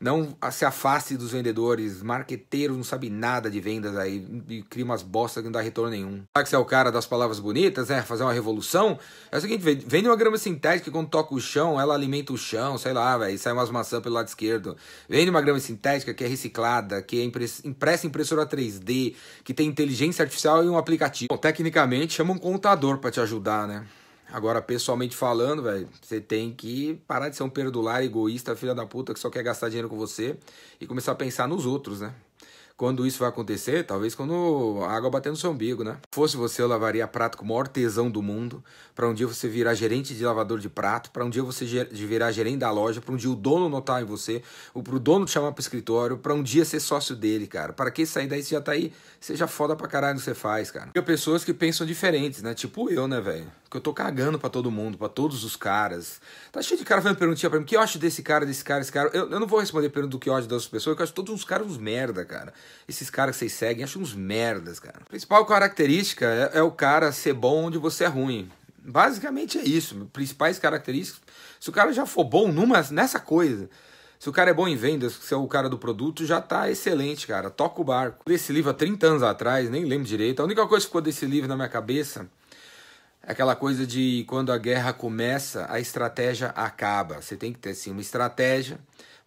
Não 0.00 0.36
se 0.52 0.64
afaste 0.64 1.16
dos 1.16 1.32
vendedores. 1.32 2.02
Marqueteiro 2.02 2.76
não 2.76 2.84
sabe 2.84 3.10
nada 3.10 3.50
de 3.50 3.60
vendas 3.60 3.96
aí. 3.96 4.24
E 4.48 4.62
cria 4.62 4.84
umas 4.84 5.02
bostas 5.02 5.42
que 5.42 5.46
não 5.46 5.52
dá 5.52 5.60
retorno 5.60 5.90
nenhum. 5.90 6.22
Será 6.36 6.44
que 6.44 6.48
você 6.48 6.54
é 6.54 6.58
o 6.58 6.64
cara 6.64 6.92
das 6.92 7.04
palavras 7.04 7.40
bonitas, 7.40 7.88
né? 7.88 8.02
Fazer 8.02 8.22
uma 8.22 8.32
revolução? 8.32 8.96
É 9.32 9.38
o 9.38 9.40
seguinte, 9.40 9.60
vende 9.60 10.08
uma 10.08 10.16
grama 10.16 10.38
sintética 10.38 10.84
que 10.84 10.90
quando 10.90 11.08
toca 11.08 11.34
o 11.34 11.40
chão, 11.40 11.80
ela 11.80 11.94
alimenta 11.94 12.32
o 12.32 12.38
chão, 12.38 12.78
sei 12.78 12.92
lá, 12.92 13.18
velho. 13.18 13.36
Sai 13.38 13.52
umas 13.52 13.70
maçãs 13.70 14.00
pelo 14.00 14.14
lado 14.14 14.28
esquerdo. 14.28 14.76
Vende 15.08 15.30
uma 15.30 15.40
grama 15.40 15.58
sintética 15.58 16.14
que 16.14 16.22
é 16.22 16.28
reciclada, 16.28 17.02
que 17.02 17.20
é 17.20 17.24
impressa 17.24 18.06
em 18.06 18.08
impressora 18.08 18.46
3D, 18.46 19.16
que 19.42 19.52
tem 19.52 19.68
inteligência 19.68 20.22
artificial 20.22 20.64
e 20.64 20.68
um 20.68 20.78
aplicativo. 20.78 21.26
Bom, 21.28 21.36
tecnicamente, 21.36 22.14
chama 22.14 22.32
um 22.32 22.38
contador 22.38 22.98
para 22.98 23.10
te 23.10 23.20
ajudar, 23.20 23.66
né? 23.66 23.84
Agora, 24.30 24.60
pessoalmente 24.60 25.16
falando, 25.16 25.62
velho, 25.62 25.88
você 26.02 26.20
tem 26.20 26.52
que 26.52 27.00
parar 27.06 27.30
de 27.30 27.36
ser 27.36 27.42
um 27.42 27.48
perdular 27.48 28.02
egoísta, 28.04 28.54
filha 28.54 28.74
da 28.74 28.84
puta, 28.84 29.14
que 29.14 29.20
só 29.20 29.30
quer 29.30 29.42
gastar 29.42 29.68
dinheiro 29.68 29.88
com 29.88 29.96
você 29.96 30.36
e 30.78 30.86
começar 30.86 31.12
a 31.12 31.14
pensar 31.14 31.48
nos 31.48 31.64
outros, 31.64 32.00
né? 32.00 32.12
Quando 32.78 33.04
isso 33.04 33.18
vai 33.18 33.28
acontecer? 33.28 33.82
Talvez 33.82 34.14
quando 34.14 34.78
a 34.84 34.92
água 34.92 35.10
bater 35.10 35.30
no 35.30 35.36
seu 35.36 35.50
umbigo, 35.50 35.82
né? 35.82 35.96
Se 36.08 36.14
fosse 36.14 36.36
você, 36.36 36.62
eu 36.62 36.68
lavaria 36.68 37.08
prato 37.08 37.36
com 37.36 37.44
o 37.44 37.48
maior 37.48 37.66
tesão 37.66 38.08
do 38.08 38.22
mundo. 38.22 38.62
Para 38.94 39.08
um 39.08 39.12
dia 39.12 39.26
você 39.26 39.48
virar 39.48 39.74
gerente 39.74 40.14
de 40.14 40.24
lavador 40.24 40.60
de 40.60 40.68
prato. 40.68 41.10
Para 41.10 41.24
um 41.24 41.28
dia 41.28 41.42
você 41.42 41.64
virar 41.90 42.30
gerente 42.30 42.58
da 42.58 42.70
loja. 42.70 43.00
Para 43.00 43.12
um 43.12 43.16
dia 43.16 43.28
o 43.28 43.34
dono 43.34 43.68
notar 43.68 44.00
em 44.00 44.04
você. 44.04 44.44
Ou 44.72 44.80
pro 44.80 45.00
dono 45.00 45.24
te 45.24 45.32
chamar 45.32 45.50
pro 45.50 45.60
escritório. 45.60 46.18
Para 46.18 46.32
um 46.32 46.40
dia 46.40 46.64
ser 46.64 46.78
sócio 46.78 47.16
dele, 47.16 47.48
cara. 47.48 47.72
Para 47.72 47.90
que 47.90 48.06
sair 48.06 48.28
daí 48.28 48.44
você 48.44 48.54
já 48.54 48.60
tá 48.60 48.70
aí? 48.70 48.92
Seja 49.20 49.48
foda 49.48 49.74
pra 49.74 49.88
caralho 49.88 50.16
que 50.16 50.22
você 50.22 50.32
faz, 50.32 50.70
cara. 50.70 50.92
Tem 50.92 51.02
pessoas 51.02 51.44
que 51.44 51.52
pensam 51.52 51.84
diferentes, 51.84 52.42
né? 52.42 52.54
Tipo 52.54 52.88
eu, 52.88 53.08
né, 53.08 53.20
velho? 53.20 53.50
Que 53.68 53.76
eu 53.76 53.80
tô 53.80 53.92
cagando 53.92 54.38
para 54.38 54.48
todo 54.48 54.70
mundo, 54.70 54.96
para 54.96 55.08
todos 55.08 55.42
os 55.42 55.56
caras. 55.56 56.20
Tá 56.52 56.62
cheio 56.62 56.78
de 56.78 56.86
cara 56.86 57.02
fazendo 57.02 57.18
perguntinha 57.18 57.50
pra 57.50 57.58
mim. 57.58 57.64
O 57.64 57.68
que 57.68 57.76
eu 57.76 57.80
acho 57.80 57.98
desse 57.98 58.22
cara, 58.22 58.46
desse 58.46 58.62
cara, 58.62 58.78
desse 58.78 58.92
cara? 58.92 59.10
Eu, 59.12 59.28
eu 59.28 59.40
não 59.40 59.48
vou 59.48 59.58
responder 59.58 59.88
pergunta 59.88 60.12
do 60.12 60.18
que 60.20 60.30
eu 60.30 60.34
acho 60.36 60.46
das 60.46 60.68
pessoas, 60.68 60.96
eu 60.96 61.02
acho 61.02 61.12
todos 61.12 61.34
os 61.34 61.44
caras 61.44 61.66
uns 61.66 61.76
merda, 61.76 62.24
cara. 62.24 62.54
Esses 62.88 63.10
caras 63.10 63.36
que 63.36 63.40
vocês 63.40 63.52
seguem, 63.52 63.84
acho 63.84 63.98
uns 63.98 64.14
merdas, 64.14 64.80
cara. 64.80 65.00
A 65.02 65.08
principal 65.08 65.44
característica 65.46 66.26
é, 66.26 66.58
é 66.58 66.62
o 66.62 66.70
cara 66.70 67.12
ser 67.12 67.34
bom 67.34 67.64
onde 67.64 67.78
você 67.78 68.04
é 68.04 68.08
ruim. 68.08 68.50
Basicamente 68.78 69.58
é 69.58 69.62
isso. 69.62 70.08
Principais 70.12 70.58
características. 70.58 71.20
Se 71.60 71.68
o 71.68 71.72
cara 71.72 71.92
já 71.92 72.06
for 72.06 72.24
bom 72.24 72.50
numa, 72.50 72.80
nessa 72.90 73.20
coisa, 73.20 73.68
se 74.18 74.28
o 74.28 74.32
cara 74.32 74.50
é 74.50 74.54
bom 74.54 74.66
em 74.66 74.76
vendas, 74.76 75.12
se 75.14 75.34
é 75.34 75.36
o 75.36 75.46
cara 75.46 75.68
do 75.68 75.78
produto, 75.78 76.24
já 76.24 76.40
tá 76.40 76.70
excelente, 76.70 77.26
cara. 77.26 77.50
Toca 77.50 77.80
o 77.80 77.84
barco. 77.84 78.30
Esse 78.30 78.52
livro 78.52 78.70
há 78.70 78.74
30 78.74 79.06
anos 79.06 79.22
atrás, 79.22 79.68
nem 79.68 79.84
lembro 79.84 80.06
direito. 80.06 80.40
A 80.40 80.44
única 80.44 80.66
coisa 80.66 80.84
que 80.84 80.88
ficou 80.88 81.02
desse 81.02 81.26
livro 81.26 81.48
na 81.48 81.56
minha 81.56 81.68
cabeça 81.68 82.28
aquela 83.28 83.54
coisa 83.54 83.86
de 83.86 84.24
quando 84.26 84.50
a 84.50 84.56
guerra 84.56 84.92
começa, 84.92 85.66
a 85.68 85.78
estratégia 85.78 86.48
acaba. 86.56 87.20
Você 87.20 87.36
tem 87.36 87.52
que 87.52 87.58
ter 87.58 87.74
sim 87.74 87.90
uma 87.90 88.00
estratégia, 88.00 88.78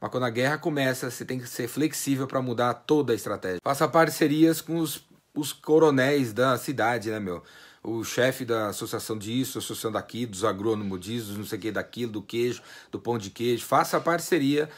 mas 0.01 0.09
quando 0.09 0.23
a 0.23 0.29
guerra 0.31 0.57
começa, 0.57 1.11
você 1.11 1.23
tem 1.23 1.37
que 1.37 1.47
ser 1.47 1.67
flexível 1.67 2.25
para 2.25 2.41
mudar 2.41 2.73
toda 2.73 3.13
a 3.13 3.15
estratégia. 3.15 3.59
Faça 3.63 3.87
parcerias 3.87 4.59
com 4.59 4.77
os, 4.77 5.05
os 5.35 5.53
coronéis 5.53 6.33
da 6.33 6.57
cidade, 6.57 7.11
né, 7.11 7.19
meu? 7.19 7.43
O 7.83 8.03
chefe 8.03 8.43
da 8.43 8.67
associação 8.67 9.15
disso, 9.15 9.59
associação 9.59 9.91
daqui, 9.91 10.25
dos 10.25 10.43
agrônomos 10.43 10.99
disso, 10.99 11.37
não 11.37 11.45
sei 11.45 11.59
o 11.59 11.61
que, 11.61 11.71
daquilo, 11.71 12.13
do 12.13 12.21
queijo, 12.21 12.63
do 12.91 12.99
pão 12.99 13.17
de 13.17 13.29
queijo. 13.29 13.63
Faça 13.63 13.99
parceria 14.01 14.69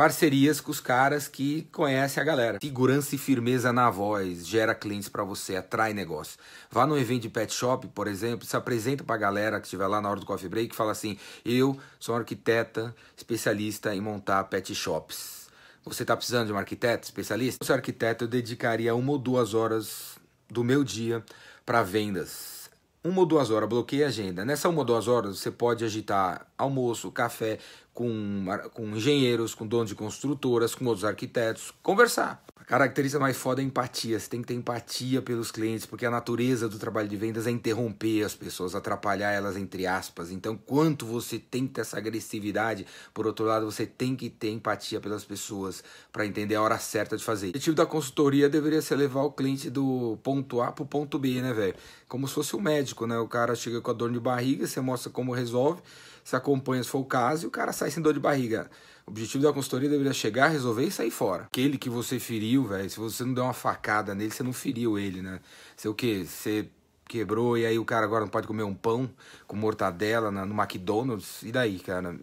parcerias 0.00 0.62
com 0.62 0.70
os 0.70 0.80
caras 0.80 1.28
que 1.28 1.68
conhecem 1.70 2.22
a 2.22 2.24
galera. 2.24 2.58
Segurança 2.58 3.14
e 3.14 3.18
firmeza 3.18 3.70
na 3.70 3.90
voz 3.90 4.46
gera 4.46 4.74
clientes 4.74 5.10
para 5.10 5.22
você, 5.22 5.56
atrai 5.56 5.92
negócio. 5.92 6.38
Vá 6.70 6.86
no 6.86 6.96
evento 6.96 7.20
de 7.20 7.28
pet 7.28 7.52
shop, 7.52 7.86
por 7.88 8.08
exemplo, 8.08 8.46
se 8.46 8.56
apresenta 8.56 9.04
para 9.04 9.16
a 9.16 9.18
galera 9.18 9.60
que 9.60 9.66
estiver 9.66 9.86
lá 9.86 10.00
na 10.00 10.08
hora 10.08 10.18
do 10.18 10.24
coffee 10.24 10.48
break 10.48 10.72
e 10.72 10.74
fala 10.74 10.92
assim: 10.92 11.18
"Eu 11.44 11.78
sou 11.98 12.14
uma 12.14 12.22
arquiteta 12.22 12.94
especialista 13.14 13.94
em 13.94 14.00
montar 14.00 14.42
pet 14.44 14.74
shops. 14.74 15.50
Você 15.84 16.02
está 16.02 16.16
precisando 16.16 16.46
de 16.46 16.54
um 16.54 16.56
arquiteto 16.56 17.04
especialista? 17.04 17.62
Se 17.62 17.70
arquiteto, 17.70 18.24
eu 18.24 18.28
dedicaria 18.28 18.94
uma 18.94 19.12
ou 19.12 19.18
duas 19.18 19.52
horas 19.52 20.16
do 20.48 20.64
meu 20.64 20.82
dia 20.82 21.22
para 21.66 21.82
vendas 21.82 22.60
uma 23.02 23.20
ou 23.20 23.26
duas 23.26 23.50
horas, 23.50 23.68
bloqueie 23.68 24.04
a 24.04 24.08
agenda. 24.08 24.44
Nessa 24.44 24.68
uma 24.68 24.80
ou 24.80 24.84
duas 24.84 25.08
horas 25.08 25.38
você 25.38 25.50
pode 25.50 25.84
agitar 25.84 26.46
almoço, 26.56 27.10
café 27.10 27.58
com, 28.00 28.46
com 28.72 28.96
engenheiros, 28.96 29.54
com 29.54 29.66
donos 29.66 29.90
de 29.90 29.94
construtoras, 29.94 30.74
com 30.74 30.86
outros 30.86 31.04
arquitetos, 31.04 31.70
conversar. 31.82 32.42
A 32.56 32.64
característica 32.64 33.20
mais 33.20 33.36
foda 33.36 33.60
é 33.60 33.64
empatia. 33.64 34.18
Você 34.18 34.30
tem 34.30 34.40
que 34.40 34.48
ter 34.48 34.54
empatia 34.54 35.20
pelos 35.20 35.50
clientes, 35.50 35.84
porque 35.84 36.06
a 36.06 36.10
natureza 36.10 36.66
do 36.66 36.78
trabalho 36.78 37.06
de 37.06 37.16
vendas 37.18 37.46
é 37.46 37.50
interromper 37.50 38.24
as 38.24 38.34
pessoas, 38.34 38.74
atrapalhar 38.74 39.32
elas, 39.32 39.54
entre 39.54 39.86
aspas. 39.86 40.30
Então, 40.30 40.56
quanto 40.56 41.04
você 41.04 41.38
tem 41.38 41.66
que 41.66 41.74
ter 41.74 41.82
essa 41.82 41.98
agressividade, 41.98 42.86
por 43.12 43.26
outro 43.26 43.44
lado, 43.44 43.66
você 43.66 43.84
tem 43.84 44.16
que 44.16 44.30
ter 44.30 44.50
empatia 44.50 44.98
pelas 44.98 45.22
pessoas 45.22 45.84
para 46.10 46.24
entender 46.24 46.54
a 46.54 46.62
hora 46.62 46.78
certa 46.78 47.18
de 47.18 47.22
fazer. 47.22 47.48
O 47.48 47.50
objetivo 47.50 47.76
da 47.76 47.84
consultoria 47.84 48.48
deveria 48.48 48.80
ser 48.80 48.96
levar 48.96 49.24
o 49.24 49.32
cliente 49.32 49.68
do 49.68 50.16
ponto 50.22 50.62
A 50.62 50.72
para 50.72 50.84
o 50.84 50.86
ponto 50.86 51.18
B, 51.18 51.42
né, 51.42 51.52
velho? 51.52 51.74
Como 52.08 52.26
se 52.26 52.32
fosse 52.32 52.56
o 52.56 52.58
um 52.58 52.62
médico, 52.62 53.06
né? 53.06 53.18
O 53.18 53.28
cara 53.28 53.54
chega 53.54 53.78
com 53.82 53.90
a 53.90 53.94
dor 53.94 54.10
de 54.10 54.18
barriga, 54.18 54.66
você 54.66 54.80
mostra 54.80 55.10
como 55.10 55.34
resolve 55.34 55.82
se 56.24 56.36
acompanha 56.36 56.82
se 56.82 56.88
for 56.88 56.98
o 56.98 57.04
caso 57.04 57.44
e 57.44 57.48
o 57.48 57.50
cara 57.50 57.72
sai 57.72 57.90
sem 57.90 58.02
dor 58.02 58.14
de 58.14 58.20
barriga. 58.20 58.70
O 59.06 59.10
objetivo 59.10 59.42
da 59.42 59.52
consultoria 59.52 59.88
deveria 59.88 60.12
chegar, 60.12 60.48
resolver 60.48 60.84
e 60.84 60.90
sair 60.90 61.10
fora. 61.10 61.44
Aquele 61.44 61.76
que 61.76 61.90
você 61.90 62.18
feriu, 62.18 62.64
velho, 62.64 62.88
se 62.88 62.98
você 62.98 63.24
não 63.24 63.34
der 63.34 63.42
uma 63.42 63.52
facada 63.52 64.14
nele, 64.14 64.30
você 64.30 64.42
não 64.42 64.52
feriu 64.52 64.98
ele, 64.98 65.20
né? 65.20 65.40
Você 65.76 65.88
o 65.88 65.94
quê? 65.94 66.24
Você 66.24 66.68
quebrou 67.10 67.58
e 67.58 67.66
aí 67.66 67.76
o 67.76 67.84
cara 67.84 68.06
agora 68.06 68.20
não 68.20 68.30
pode 68.30 68.46
comer 68.46 68.62
um 68.62 68.72
pão 68.72 69.10
com 69.48 69.56
mortadela 69.56 70.30
no 70.30 70.54
McDonald's. 70.54 71.42
E 71.42 71.50
daí, 71.50 71.80
cara? 71.80 72.16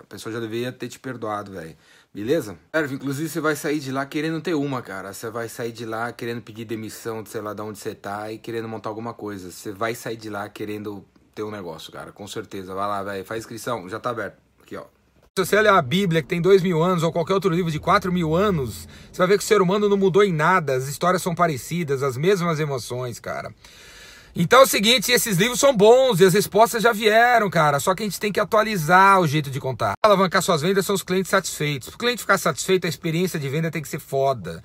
A 0.00 0.04
pessoa 0.04 0.32
já 0.32 0.40
deveria 0.40 0.72
ter 0.72 0.88
te 0.88 0.98
perdoado, 0.98 1.52
velho. 1.52 1.76
Beleza? 2.12 2.58
Inclusive 2.90 3.28
você 3.28 3.40
vai 3.40 3.54
sair 3.54 3.78
de 3.78 3.92
lá 3.92 4.06
querendo 4.06 4.40
ter 4.40 4.54
uma, 4.54 4.80
cara. 4.80 5.12
Você 5.12 5.28
vai 5.28 5.48
sair 5.48 5.72
de 5.72 5.84
lá 5.84 6.10
querendo 6.10 6.40
pedir 6.40 6.64
demissão 6.64 7.22
de 7.22 7.28
sei 7.28 7.42
lá 7.42 7.52
de 7.52 7.60
onde 7.60 7.78
você 7.78 7.94
tá 7.94 8.32
e 8.32 8.38
querendo 8.38 8.66
montar 8.66 8.88
alguma 8.88 9.12
coisa. 9.12 9.50
Você 9.50 9.72
vai 9.72 9.94
sair 9.94 10.16
de 10.16 10.30
lá 10.30 10.48
querendo 10.48 11.04
um 11.42 11.50
negócio, 11.50 11.92
cara. 11.92 12.12
Com 12.12 12.26
certeza. 12.26 12.74
Vai 12.74 12.86
lá, 12.86 13.02
velho. 13.02 13.24
Faz 13.24 13.40
inscrição. 13.40 13.88
Já 13.88 13.98
tá 13.98 14.10
aberto. 14.10 14.38
Aqui, 14.62 14.76
ó. 14.76 14.84
Se 15.38 15.46
você 15.46 15.60
ler 15.60 15.70
a 15.70 15.80
Bíblia, 15.80 16.22
que 16.22 16.28
tem 16.28 16.42
dois 16.42 16.60
mil 16.60 16.82
anos, 16.82 17.02
ou 17.02 17.12
qualquer 17.12 17.34
outro 17.34 17.50
livro 17.50 17.70
de 17.70 17.78
quatro 17.78 18.12
mil 18.12 18.34
anos, 18.34 18.88
você 19.10 19.18
vai 19.18 19.28
ver 19.28 19.38
que 19.38 19.44
o 19.44 19.46
ser 19.46 19.62
humano 19.62 19.88
não 19.88 19.96
mudou 19.96 20.24
em 20.24 20.32
nada. 20.32 20.74
As 20.74 20.88
histórias 20.88 21.22
são 21.22 21.34
parecidas, 21.34 22.02
as 22.02 22.16
mesmas 22.16 22.58
emoções, 22.58 23.20
cara. 23.20 23.54
Então 24.34 24.60
é 24.60 24.62
o 24.62 24.66
seguinte, 24.66 25.10
esses 25.10 25.36
livros 25.36 25.58
são 25.58 25.76
bons 25.76 26.20
e 26.20 26.24
as 26.24 26.34
respostas 26.34 26.82
já 26.82 26.92
vieram, 26.92 27.50
cara. 27.50 27.80
Só 27.80 27.94
que 27.94 28.02
a 28.02 28.06
gente 28.06 28.20
tem 28.20 28.32
que 28.32 28.38
atualizar 28.38 29.20
o 29.20 29.26
jeito 29.26 29.50
de 29.50 29.58
contar. 29.58 29.94
Alavancar 30.04 30.42
suas 30.42 30.62
vendas 30.62 30.86
são 30.86 30.94
os 30.94 31.02
clientes 31.02 31.30
satisfeitos. 31.30 31.88
Para 31.88 31.96
o 31.96 31.98
cliente 31.98 32.20
ficar 32.20 32.38
satisfeito, 32.38 32.86
a 32.86 32.88
experiência 32.88 33.40
de 33.40 33.48
venda 33.48 33.70
tem 33.70 33.82
que 33.82 33.88
ser 33.88 33.98
foda. 33.98 34.62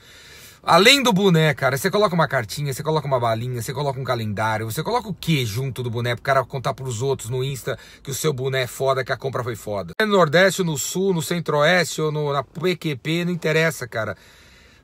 Além 0.68 1.04
do 1.04 1.14
boné, 1.14 1.54
cara, 1.54 1.78
você 1.78 1.92
coloca 1.92 2.16
uma 2.16 2.28
cartinha, 2.28 2.74
você 2.74 2.82
coloca 2.82 3.06
uma 3.06 3.20
balinha, 3.20 3.62
você 3.62 3.72
coloca 3.72 4.00
um 4.00 4.04
calendário, 4.04 4.66
você 4.66 4.82
coloca 4.82 5.08
o 5.08 5.14
que 5.14 5.46
junto 5.46 5.84
do 5.84 5.92
boné 5.92 6.16
pro 6.16 6.24
cara 6.24 6.44
contar 6.44 6.74
pros 6.74 7.04
outros 7.04 7.30
no 7.30 7.44
Insta 7.44 7.78
que 8.02 8.10
o 8.10 8.16
seu 8.16 8.34
boné 8.34 8.64
é 8.64 8.68
foda, 8.68 9.04
que 9.04 9.12
a 9.12 9.18
compra 9.18 9.44
foi 9.44 9.56
foda. 9.56 9.94
No 10.02 10.08
Nordeste, 10.08 10.64
no 10.64 10.76
Sul, 10.76 11.14
no 11.14 11.22
Centro-Oeste 11.22 12.02
ou 12.02 12.12
no, 12.12 12.34
na 12.34 12.44
PQP, 12.44 13.26
não 13.26 13.32
interessa, 13.32 13.88
cara. 13.88 14.18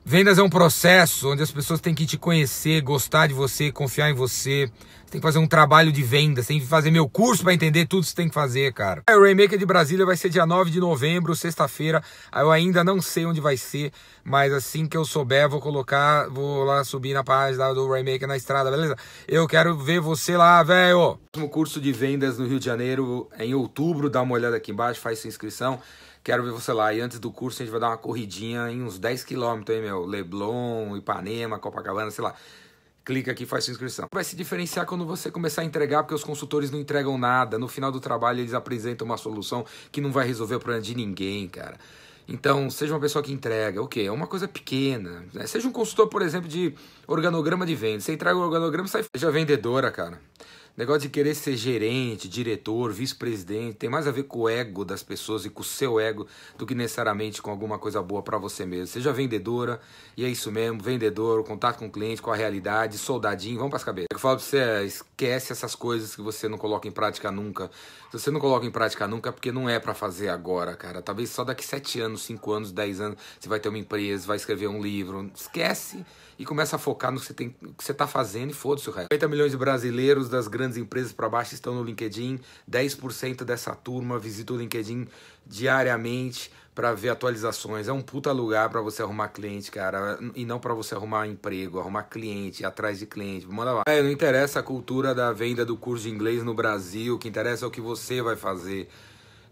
Vendas 0.04 0.38
é 0.38 0.42
um 0.42 0.50
processo 0.50 1.30
onde 1.30 1.42
as 1.42 1.50
pessoas 1.50 1.80
têm 1.80 1.94
que 1.94 2.04
te 2.04 2.18
conhecer, 2.18 2.80
gostar 2.82 3.28
de 3.28 3.34
você, 3.34 3.70
confiar 3.70 4.10
em 4.10 4.14
você 4.14 4.70
tem 5.12 5.20
que 5.20 5.26
fazer 5.26 5.38
um 5.38 5.46
trabalho 5.46 5.92
de 5.92 6.02
venda, 6.02 6.42
tem 6.42 6.58
que 6.58 6.66
fazer 6.66 6.90
meu 6.90 7.06
curso 7.06 7.42
para 7.42 7.52
entender 7.52 7.84
tudo 7.84 8.02
que 8.02 8.08
você 8.08 8.16
tem 8.16 8.28
que 8.28 8.34
fazer, 8.34 8.72
cara. 8.72 9.02
O 9.10 9.20
Rainmaker 9.20 9.58
de 9.58 9.66
Brasília 9.66 10.06
vai 10.06 10.16
ser 10.16 10.30
dia 10.30 10.46
9 10.46 10.70
de 10.70 10.80
novembro, 10.80 11.36
sexta-feira. 11.36 12.02
Eu 12.34 12.50
ainda 12.50 12.82
não 12.82 12.98
sei 13.02 13.26
onde 13.26 13.38
vai 13.38 13.58
ser, 13.58 13.92
mas 14.24 14.54
assim 14.54 14.86
que 14.86 14.96
eu 14.96 15.04
souber, 15.04 15.50
vou 15.50 15.60
colocar, 15.60 16.30
vou 16.30 16.64
lá 16.64 16.82
subir 16.82 17.12
na 17.12 17.22
página 17.22 17.74
do 17.74 17.86
Rainmaker 17.86 18.26
na 18.26 18.38
estrada, 18.38 18.70
beleza? 18.70 18.96
Eu 19.28 19.46
quero 19.46 19.76
ver 19.76 20.00
você 20.00 20.34
lá, 20.34 20.62
velho. 20.62 21.18
Próximo 21.30 21.50
curso 21.50 21.78
de 21.78 21.92
vendas 21.92 22.38
no 22.38 22.46
Rio 22.46 22.58
de 22.58 22.64
Janeiro 22.64 23.28
é 23.36 23.44
em 23.44 23.54
outubro, 23.54 24.08
dá 24.08 24.22
uma 24.22 24.32
olhada 24.32 24.56
aqui 24.56 24.72
embaixo, 24.72 24.98
faz 24.98 25.18
sua 25.18 25.28
inscrição. 25.28 25.78
Quero 26.22 26.42
ver 26.44 26.52
você 26.52 26.72
lá. 26.72 26.92
E 26.92 27.00
antes 27.00 27.18
do 27.18 27.30
curso 27.30 27.62
a 27.62 27.64
gente 27.64 27.72
vai 27.72 27.80
dar 27.80 27.88
uma 27.90 27.98
corridinha 27.98 28.70
em 28.70 28.82
uns 28.82 28.98
10 28.98 29.24
quilômetros 29.24 29.76
aí, 29.76 29.82
meu. 29.82 30.04
Leblon, 30.04 30.96
Ipanema, 30.96 31.58
Copacabana, 31.58 32.10
sei 32.10 32.24
lá 32.24 32.34
clica 33.04 33.32
aqui 33.32 33.42
e 33.44 33.46
faz 33.46 33.64
sua 33.64 33.72
inscrição. 33.72 34.06
Vai 34.12 34.24
se 34.24 34.36
diferenciar 34.36 34.86
quando 34.86 35.04
você 35.04 35.30
começar 35.30 35.62
a 35.62 35.64
entregar, 35.64 36.02
porque 36.02 36.14
os 36.14 36.24
consultores 36.24 36.70
não 36.70 36.78
entregam 36.78 37.18
nada. 37.18 37.58
No 37.58 37.68
final 37.68 37.90
do 37.90 38.00
trabalho, 38.00 38.40
eles 38.40 38.54
apresentam 38.54 39.04
uma 39.04 39.16
solução 39.16 39.64
que 39.90 40.00
não 40.00 40.12
vai 40.12 40.26
resolver 40.26 40.56
o 40.56 40.60
problema 40.60 40.82
de 40.82 40.94
ninguém, 40.94 41.48
cara. 41.48 41.76
Então, 42.28 42.70
seja 42.70 42.94
uma 42.94 43.00
pessoa 43.00 43.22
que 43.22 43.32
entrega, 43.32 43.80
o 43.80 43.84
okay, 43.84 44.06
É 44.06 44.12
uma 44.12 44.26
coisa 44.26 44.46
pequena. 44.46 45.24
Né? 45.34 45.46
Seja 45.46 45.66
um 45.66 45.72
consultor, 45.72 46.08
por 46.08 46.22
exemplo, 46.22 46.48
de 46.48 46.74
organograma 47.06 47.66
de 47.66 47.74
venda. 47.74 48.00
Você 48.00 48.12
entrega 48.12 48.36
o 48.36 48.40
organograma 48.40 48.86
e 48.86 48.90
sai. 48.90 49.04
Seja 49.14 49.30
vendedora, 49.30 49.90
cara. 49.90 50.20
Negócio 50.74 51.02
de 51.02 51.10
querer 51.10 51.34
ser 51.34 51.54
gerente, 51.54 52.26
diretor, 52.26 52.94
vice-presidente, 52.94 53.76
tem 53.76 53.90
mais 53.90 54.08
a 54.08 54.10
ver 54.10 54.22
com 54.22 54.40
o 54.40 54.48
ego 54.48 54.86
das 54.86 55.02
pessoas 55.02 55.44
e 55.44 55.50
com 55.50 55.60
o 55.60 55.64
seu 55.64 56.00
ego 56.00 56.26
do 56.56 56.64
que 56.64 56.74
necessariamente 56.74 57.42
com 57.42 57.50
alguma 57.50 57.78
coisa 57.78 58.00
boa 58.02 58.22
para 58.22 58.38
você 58.38 58.64
mesmo. 58.64 58.86
Seja 58.86 59.12
vendedora, 59.12 59.78
e 60.16 60.24
é 60.24 60.28
isso 60.30 60.50
mesmo, 60.50 60.82
vendedor, 60.82 61.44
contato 61.44 61.78
com 61.78 61.88
o 61.88 61.90
cliente, 61.90 62.22
com 62.22 62.32
a 62.32 62.36
realidade, 62.36 62.96
soldadinho, 62.96 63.58
vamos 63.58 63.68
para 63.68 63.76
as 63.76 63.84
cabeças. 63.84 64.08
Eu 64.10 64.18
falo 64.18 64.36
para 64.36 64.46
você, 64.46 64.56
é, 64.56 64.82
esquece 64.82 65.52
essas 65.52 65.74
coisas 65.74 66.16
que 66.16 66.22
você 66.22 66.48
não 66.48 66.56
coloca 66.56 66.88
em 66.88 66.92
prática 66.92 67.30
nunca. 67.30 67.70
Se 68.12 68.18
você 68.18 68.30
não 68.30 68.40
coloca 68.40 68.66
em 68.66 68.70
prática 68.70 69.08
nunca, 69.08 69.30
é 69.30 69.32
porque 69.32 69.50
não 69.50 69.70
é 69.70 69.78
para 69.78 69.94
fazer 69.94 70.28
agora, 70.28 70.76
cara. 70.76 71.00
Talvez 71.00 71.30
só 71.30 71.44
daqui 71.44 71.64
sete 71.64 71.98
anos, 71.98 72.20
cinco 72.20 72.52
anos, 72.52 72.70
dez 72.70 73.00
anos, 73.00 73.16
você 73.40 73.48
vai 73.48 73.58
ter 73.58 73.70
uma 73.70 73.78
empresa, 73.78 74.26
vai 74.26 74.36
escrever 74.36 74.68
um 74.68 74.82
livro. 74.82 75.30
Esquece 75.34 76.04
e 76.38 76.44
começa 76.44 76.76
a 76.76 76.78
focar 76.78 77.10
no 77.10 77.18
que 77.18 77.24
você, 77.24 77.32
tem, 77.32 77.48
que 77.50 77.82
você 77.82 77.94
tá 77.94 78.06
fazendo 78.06 78.50
e 78.50 78.52
foda-se 78.52 78.86
o 78.90 78.92
resto. 78.92 79.08
50 79.10 79.28
milhões 79.28 79.52
de 79.52 79.56
brasileiros 79.56 80.28
das 80.28 80.46
grandes 80.46 80.76
empresas 80.76 81.10
para 81.10 81.26
baixo 81.26 81.54
estão 81.54 81.74
no 81.74 81.82
LinkedIn. 81.82 82.38
10% 82.70 83.44
dessa 83.44 83.74
turma 83.74 84.18
visita 84.18 84.52
o 84.52 84.58
LinkedIn 84.58 85.08
diariamente 85.46 86.50
para 86.74 86.94
ver 86.94 87.10
atualizações. 87.10 87.88
É 87.88 87.92
um 87.92 88.00
puta 88.00 88.32
lugar 88.32 88.68
para 88.70 88.80
você 88.80 89.02
arrumar 89.02 89.28
cliente, 89.28 89.70
cara, 89.70 90.18
e 90.34 90.44
não 90.44 90.58
para 90.58 90.74
você 90.74 90.94
arrumar 90.94 91.26
emprego, 91.26 91.78
arrumar 91.78 92.04
cliente, 92.04 92.64
atrás 92.64 92.98
de 92.98 93.06
cliente. 93.06 93.46
Manda 93.46 93.72
lá. 93.72 93.82
É, 93.86 94.02
não 94.02 94.10
interessa 94.10 94.60
a 94.60 94.62
cultura 94.62 95.14
da 95.14 95.32
venda 95.32 95.64
do 95.64 95.76
curso 95.76 96.04
de 96.04 96.10
inglês 96.10 96.42
no 96.42 96.54
Brasil, 96.54 97.16
o 97.16 97.18
que 97.18 97.28
interessa 97.28 97.64
é 97.64 97.68
o 97.68 97.70
que 97.70 97.80
você 97.80 98.22
vai 98.22 98.36
fazer. 98.36 98.88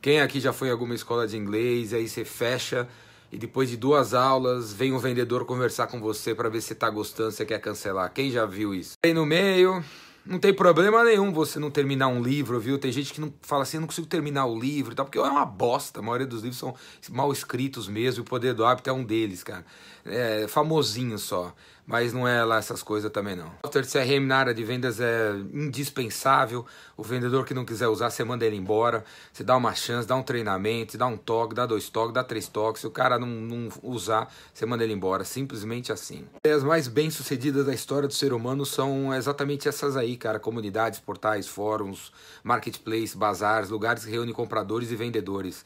Quem 0.00 0.20
aqui 0.20 0.40
já 0.40 0.52
foi 0.52 0.68
em 0.68 0.70
alguma 0.70 0.94
escola 0.94 1.26
de 1.26 1.37
inglês, 1.37 1.92
aí 1.92 2.09
você 2.09 2.25
fecha 2.25 2.88
e 3.30 3.38
depois 3.38 3.68
de 3.68 3.76
duas 3.76 4.14
aulas 4.14 4.73
vem 4.73 4.92
um 4.92 4.99
vendedor 4.99 5.44
conversar 5.44 5.87
com 5.87 6.00
você 6.00 6.35
para 6.35 6.49
ver 6.49 6.61
se 6.62 6.75
tá 6.75 6.88
gostando, 6.88 7.30
se 7.30 7.44
quer 7.44 7.61
cancelar. 7.61 8.11
Quem 8.12 8.30
já 8.30 8.47
viu 8.47 8.75
isso? 8.75 8.94
Aí 9.04 9.12
no 9.12 9.25
meio, 9.25 9.85
não 10.30 10.38
tem 10.38 10.54
problema 10.54 11.02
nenhum 11.02 11.32
você 11.32 11.58
não 11.58 11.72
terminar 11.72 12.06
um 12.06 12.22
livro, 12.22 12.60
viu? 12.60 12.78
Tem 12.78 12.92
gente 12.92 13.12
que 13.12 13.20
não 13.20 13.34
fala 13.42 13.64
assim, 13.64 13.78
eu 13.78 13.80
não 13.80 13.88
consigo 13.88 14.06
terminar 14.06 14.46
o 14.46 14.56
livro 14.56 14.92
e 14.92 14.94
tal, 14.94 15.04
porque 15.04 15.18
é 15.18 15.22
uma 15.22 15.44
bosta. 15.44 15.99
A 15.99 16.02
maioria 16.02 16.26
dos 16.26 16.42
livros 16.42 16.58
são 16.58 16.72
mal 17.10 17.32
escritos 17.32 17.88
mesmo, 17.88 18.20
e 18.20 18.22
o 18.22 18.25
poder 18.25 18.54
do 18.54 18.64
hábito 18.64 18.88
é 18.88 18.92
um 18.92 19.02
deles, 19.02 19.42
cara. 19.42 19.66
É 20.04 20.46
famosinho 20.46 21.18
só 21.18 21.52
mas 21.90 22.12
não 22.12 22.26
é 22.26 22.44
lá 22.44 22.59
essas 22.59 22.85
coisas 22.85 23.11
também 23.11 23.35
não. 23.35 23.50
O 23.64 23.68
de 23.68 23.88
CRM 23.88 24.25
na 24.25 24.37
área 24.37 24.54
de 24.54 24.62
vendas 24.62 25.00
é 25.00 25.32
indispensável. 25.52 26.64
O 26.97 27.02
vendedor 27.02 27.44
que 27.44 27.52
não 27.52 27.64
quiser 27.64 27.88
usar, 27.88 28.11
você 28.11 28.23
manda 28.23 28.47
ele 28.47 28.54
embora. 28.54 29.04
Você 29.32 29.42
dá 29.42 29.56
uma 29.56 29.75
chance, 29.75 30.06
dá 30.06 30.14
um 30.14 30.23
treinamento, 30.23 30.97
dá 30.97 31.09
um 31.09 31.16
toque, 31.16 31.52
dá 31.52 31.66
dois 31.66 31.88
toques, 31.88 32.14
dá 32.14 32.23
três 32.23 32.47
toques. 32.47 32.82
Se 32.82 32.87
o 32.87 32.92
cara 32.92 33.18
não, 33.18 33.26
não 33.26 33.68
usar, 33.82 34.32
você 34.54 34.64
manda 34.64 34.85
ele 34.85 34.92
embora. 34.92 35.25
Simplesmente 35.25 35.90
assim. 35.90 36.25
As 36.47 36.62
mais 36.62 36.87
bem 36.87 37.11
sucedidas 37.11 37.66
da 37.66 37.75
história 37.75 38.06
do 38.06 38.14
ser 38.14 38.32
humano 38.32 38.64
são 38.64 39.12
exatamente 39.12 39.68
essas 39.68 39.97
aí, 39.97 40.16
cara. 40.16 40.38
Comunidades, 40.38 41.00
portais, 41.00 41.49
fóruns, 41.49 42.12
marketplace, 42.44 43.16
bazares, 43.16 43.68
lugares 43.68 44.04
que 44.04 44.11
reúnem 44.12 44.32
compradores 44.32 44.92
e 44.92 44.97
vendedores. 44.97 45.64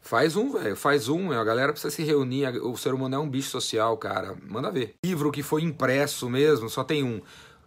Faz 0.00 0.36
um, 0.36 0.52
velho. 0.52 0.76
Faz 0.76 1.08
um. 1.08 1.32
A 1.32 1.44
galera 1.44 1.72
precisa 1.72 1.94
se 1.94 2.02
reunir. 2.02 2.46
O 2.62 2.76
ser 2.76 2.94
humano 2.94 3.16
é 3.16 3.18
um 3.18 3.28
bicho 3.28 3.50
social, 3.50 3.96
cara. 3.96 4.34
Manda 4.48 4.70
ver. 4.70 4.94
Livro 5.04 5.30
que 5.30 5.42
foi 5.42 5.62
impresso 5.62 6.28
mesmo, 6.28 6.68
só 6.68 6.82
tem 6.82 7.04
um. 7.04 7.20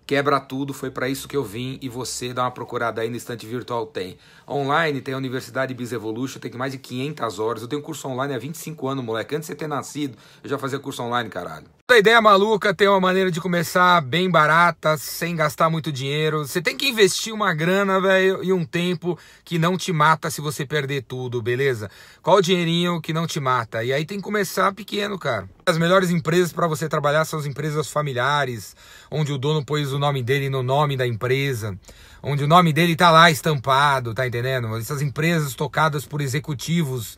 Quebra 0.05 0.37
tudo, 0.37 0.73
foi 0.73 0.91
para 0.91 1.07
isso 1.07 1.29
que 1.29 1.37
eu 1.37 1.45
vim 1.45 1.79
e 1.81 1.87
você 1.87 2.33
dá 2.33 2.43
uma 2.43 2.51
procurada 2.51 3.01
aí 3.01 3.09
no 3.09 3.15
Estante 3.15 3.45
Virtual 3.45 3.85
tem. 3.87 4.17
Online 4.45 4.99
tem 4.99 5.13
a 5.13 5.17
Universidade 5.17 5.73
Biz 5.73 5.93
Evolution, 5.93 6.39
tem 6.39 6.51
mais 6.51 6.73
de 6.73 6.77
500 6.77 7.39
horas. 7.39 7.61
Eu 7.61 7.69
tenho 7.69 7.81
curso 7.81 8.09
online 8.09 8.33
há 8.33 8.37
25 8.37 8.85
anos, 8.89 9.05
moleque. 9.05 9.33
Antes 9.33 9.47
de 9.47 9.53
você 9.53 9.57
ter 9.57 9.67
nascido, 9.67 10.17
eu 10.43 10.49
já 10.49 10.57
fazia 10.57 10.77
curso 10.77 11.01
online, 11.01 11.29
caralho. 11.29 11.67
A 11.91 11.97
ideia 11.97 12.21
maluca 12.21 12.73
tem 12.73 12.87
uma 12.87 12.99
maneira 13.01 13.29
de 13.29 13.41
começar 13.41 13.99
bem 13.99 14.31
barata, 14.31 14.95
sem 14.95 15.35
gastar 15.35 15.69
muito 15.69 15.91
dinheiro. 15.91 16.47
Você 16.47 16.61
tem 16.61 16.77
que 16.77 16.87
investir 16.87 17.33
uma 17.33 17.53
grana, 17.53 17.99
velho, 17.99 18.41
e 18.41 18.53
um 18.53 18.63
tempo 18.63 19.19
que 19.43 19.59
não 19.59 19.77
te 19.77 19.91
mata 19.91 20.31
se 20.31 20.39
você 20.39 20.65
perder 20.65 21.03
tudo, 21.03 21.41
beleza? 21.41 21.91
Qual 22.21 22.37
o 22.37 22.41
dinheirinho 22.41 23.01
que 23.01 23.11
não 23.11 23.27
te 23.27 23.37
mata? 23.37 23.83
E 23.83 23.91
aí 23.91 24.05
tem 24.05 24.17
que 24.17 24.23
começar 24.23 24.73
pequeno, 24.73 25.19
cara. 25.19 25.47
As 25.65 25.77
melhores 25.77 26.09
empresas 26.09 26.53
para 26.53 26.67
você 26.67 26.87
trabalhar 26.87 27.25
são 27.25 27.37
as 27.37 27.45
empresas 27.45 27.89
familiares, 27.89 28.77
onde 29.11 29.33
o 29.33 29.37
dono 29.37 29.63
pôs 29.63 29.91
o 29.91 29.99
nome 29.99 30.23
dele 30.23 30.49
no 30.49 30.63
nome 30.63 30.95
da 30.95 31.05
empresa, 31.05 31.77
onde 32.23 32.45
o 32.45 32.47
nome 32.47 32.71
dele 32.71 32.95
tá 32.95 33.11
lá 33.11 33.29
estampado, 33.29 34.13
tá 34.13 34.25
entendendo? 34.25 34.73
Essas 34.77 35.01
empresas 35.01 35.53
tocadas 35.53 36.05
por 36.05 36.21
executivos. 36.21 37.17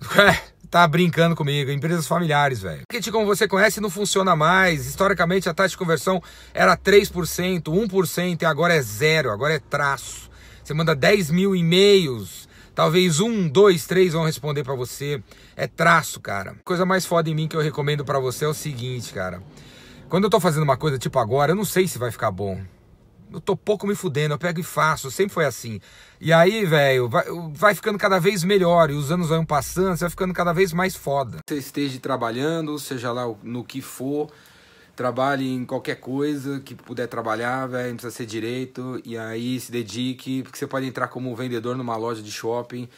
É, 0.18 0.38
tá 0.70 0.86
brincando 0.86 1.36
comigo. 1.36 1.70
Empresas 1.70 2.06
familiares, 2.06 2.60
velho. 2.60 2.82
Marketing, 2.90 3.10
como 3.10 3.26
você 3.26 3.46
conhece, 3.46 3.80
não 3.80 3.90
funciona 3.90 4.34
mais. 4.34 4.86
Historicamente, 4.86 5.48
a 5.48 5.54
taxa 5.54 5.70
de 5.70 5.76
conversão 5.76 6.22
era 6.54 6.76
3%, 6.76 7.62
1% 7.62 8.42
e 8.42 8.44
agora 8.44 8.74
é 8.74 8.82
zero, 8.82 9.30
agora 9.30 9.54
é 9.54 9.58
traço. 9.58 10.30
Você 10.62 10.74
manda 10.74 10.94
10 10.94 11.30
mil 11.30 11.54
e-mails, 11.54 12.48
talvez 12.74 13.18
um, 13.20 13.48
dois, 13.48 13.86
três 13.86 14.12
vão 14.12 14.24
responder 14.24 14.62
para 14.62 14.74
você. 14.74 15.22
É 15.56 15.66
traço, 15.66 16.20
cara. 16.20 16.54
Coisa 16.64 16.86
mais 16.86 17.04
foda 17.04 17.28
em 17.28 17.34
mim 17.34 17.48
que 17.48 17.56
eu 17.56 17.60
recomendo 17.60 18.04
para 18.04 18.18
você 18.18 18.44
é 18.44 18.48
o 18.48 18.54
seguinte, 18.54 19.12
cara. 19.12 19.42
Quando 20.08 20.24
eu 20.24 20.30
tô 20.30 20.40
fazendo 20.40 20.64
uma 20.64 20.76
coisa 20.76 20.98
tipo 20.98 21.18
agora, 21.18 21.52
eu 21.52 21.56
não 21.56 21.64
sei 21.64 21.86
se 21.86 21.98
vai 21.98 22.10
ficar 22.10 22.30
bom 22.30 22.60
eu 23.32 23.40
tô 23.40 23.56
pouco 23.56 23.86
me 23.86 23.94
fudendo, 23.94 24.34
eu 24.34 24.38
pego 24.38 24.60
e 24.60 24.62
faço, 24.62 25.10
sempre 25.10 25.34
foi 25.34 25.44
assim. 25.44 25.80
E 26.20 26.32
aí, 26.32 26.64
velho, 26.64 27.08
vai, 27.08 27.24
vai, 27.52 27.74
ficando 27.74 27.98
cada 27.98 28.18
vez 28.18 28.44
melhor, 28.44 28.90
e 28.90 28.94
os 28.94 29.10
anos 29.10 29.28
vão 29.28 29.44
passando, 29.44 29.96
você 29.96 30.04
vai 30.04 30.10
ficando 30.10 30.34
cada 30.34 30.52
vez 30.52 30.72
mais 30.72 30.94
foda. 30.96 31.38
Você 31.48 31.56
esteja 31.56 31.98
trabalhando, 32.00 32.78
seja 32.78 33.12
lá 33.12 33.26
no 33.42 33.64
que 33.64 33.80
for, 33.80 34.30
trabalhe 34.94 35.48
em 35.48 35.64
qualquer 35.64 35.96
coisa 35.96 36.60
que 36.60 36.74
puder 36.74 37.06
trabalhar, 37.06 37.66
velho, 37.66 37.90
não 37.90 37.96
precisa 37.96 38.14
ser 38.14 38.26
direito, 38.26 39.00
e 39.04 39.16
aí 39.16 39.58
se 39.58 39.70
dedique, 39.72 40.42
porque 40.42 40.58
você 40.58 40.66
pode 40.66 40.86
entrar 40.86 41.08
como 41.08 41.34
vendedor 41.34 41.76
numa 41.76 41.96
loja 41.96 42.22
de 42.22 42.30
shopping 42.30 42.88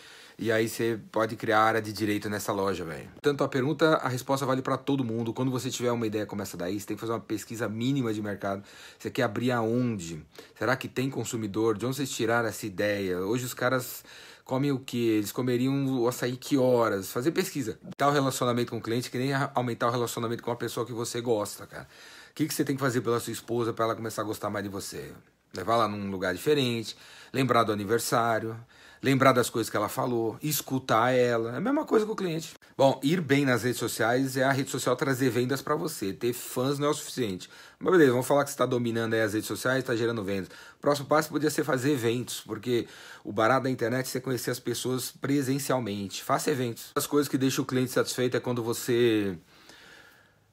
e 0.43 0.51
aí 0.51 0.69
você 0.69 0.99
pode 1.13 1.37
criar 1.37 1.61
área 1.61 1.81
de 1.81 1.93
direito 1.93 2.29
nessa 2.29 2.53
loja, 2.53 2.85
velho. 2.85 3.09
Tanto 3.21 3.45
a 3.45 3.49
pergunta, 3.49 3.95
a 3.99 4.09
resposta 4.09 4.45
vale 4.45 4.61
para 4.61 4.77
todo 4.77 5.05
mundo. 5.05 5.33
Quando 5.33 5.53
você 5.53 5.71
tiver 5.71 5.93
uma 5.93 6.05
ideia 6.05 6.27
como 6.27 6.43
essa 6.43 6.57
daí, 6.57 6.81
você 6.81 6.85
tem 6.85 6.97
que 6.97 7.01
fazer 7.01 7.13
uma 7.13 7.21
pesquisa 7.21 7.69
mínima 7.69 8.13
de 8.13 8.21
mercado. 8.21 8.61
Você 8.99 9.09
quer 9.09 9.23
abrir 9.23 9.53
aonde? 9.53 10.21
Será 10.59 10.75
que 10.75 10.89
tem 10.89 11.09
consumidor? 11.09 11.79
De 11.79 11.87
onde 11.87 11.95
vocês 11.95 12.11
tiraram 12.11 12.49
essa 12.49 12.67
ideia? 12.67 13.19
Hoje 13.21 13.45
os 13.45 13.55
caras 13.55 14.05
comem 14.45 14.73
o 14.73 14.81
que? 14.81 15.11
Eles 15.11 15.31
comeriam 15.31 16.01
o 16.01 16.09
açaí 16.09 16.37
que 16.37 16.59
horas? 16.59 17.13
Fazer 17.13 17.31
pesquisa. 17.31 17.79
Tal 17.97 18.11
relacionamento 18.11 18.73
com 18.73 18.79
o 18.79 18.83
cliente 18.83 19.13
que 19.13 19.19
nem 19.19 19.31
aumentar 19.55 19.87
o 19.87 19.91
relacionamento 19.93 20.43
com 20.43 20.51
a 20.51 20.57
pessoa 20.57 20.85
que 20.85 20.93
você 20.93 21.21
gosta, 21.21 21.69
cara. 21.69 21.87
O 22.33 22.35
que, 22.35 22.49
que 22.49 22.53
você 22.53 22.65
tem 22.65 22.75
que 22.75 22.83
fazer 22.83 23.01
pela 23.01 23.21
sua 23.21 23.33
esposa 23.33 23.73
para 23.73 23.85
ela 23.85 23.95
começar 23.95 24.23
a 24.23 24.25
gostar 24.25 24.51
mais 24.51 24.65
de 24.65 24.69
você? 24.69 25.13
Levar 25.55 25.75
ela 25.75 25.87
num 25.87 26.11
lugar 26.11 26.35
diferente, 26.35 26.97
lembrar 27.33 27.63
do 27.63 27.71
aniversário, 27.71 28.57
lembrar 29.03 29.33
das 29.33 29.51
coisas 29.51 29.69
que 29.69 29.77
ela 29.77 29.89
falou, 29.89 30.39
escutar 30.41 31.11
ela. 31.11 31.55
É 31.55 31.57
a 31.57 31.61
mesma 31.61 31.85
coisa 31.85 32.07
com 32.07 32.13
o 32.13 32.17
cliente. 32.17 32.55
Bom, 32.77 33.01
ir 33.03 33.21
bem 33.21 33.45
nas 33.45 33.65
redes 33.65 33.79
sociais 33.79 34.37
é 34.37 34.45
a 34.45 34.53
rede 34.53 34.71
social 34.71 34.95
trazer 34.95 35.29
vendas 35.29 35.61
para 35.61 35.75
você. 35.75 36.13
Ter 36.13 36.33
fãs 36.33 36.79
não 36.79 36.87
é 36.87 36.91
o 36.91 36.95
suficiente. 36.95 37.51
Mas 37.81 37.93
beleza, 37.93 38.13
vamos 38.13 38.27
falar 38.27 38.45
que 38.45 38.51
você 38.51 38.55
está 38.55 38.65
dominando 38.65 39.15
as 39.15 39.35
redes 39.35 39.49
sociais, 39.49 39.81
está 39.81 39.97
gerando 39.97 40.23
vendas. 40.23 40.49
Próximo 40.81 41.09
passo 41.09 41.29
podia 41.29 41.51
ser 41.51 41.65
fazer 41.65 41.93
eventos, 41.93 42.41
porque 42.43 42.87
o 43.25 43.33
barato 43.33 43.65
da 43.65 43.71
internet 43.71 44.07
é 44.07 44.09
você 44.09 44.21
conhecer 44.21 44.53
as 44.53 44.61
pessoas 44.61 45.11
presencialmente. 45.11 46.23
Faça 46.23 46.51
eventos. 46.51 46.93
As 46.95 47.07
coisas 47.07 47.29
que 47.29 47.37
deixam 47.37 47.65
o 47.65 47.67
cliente 47.67 47.91
satisfeito 47.91 48.37
é 48.37 48.41
quando 48.41 48.63
você 48.63 49.37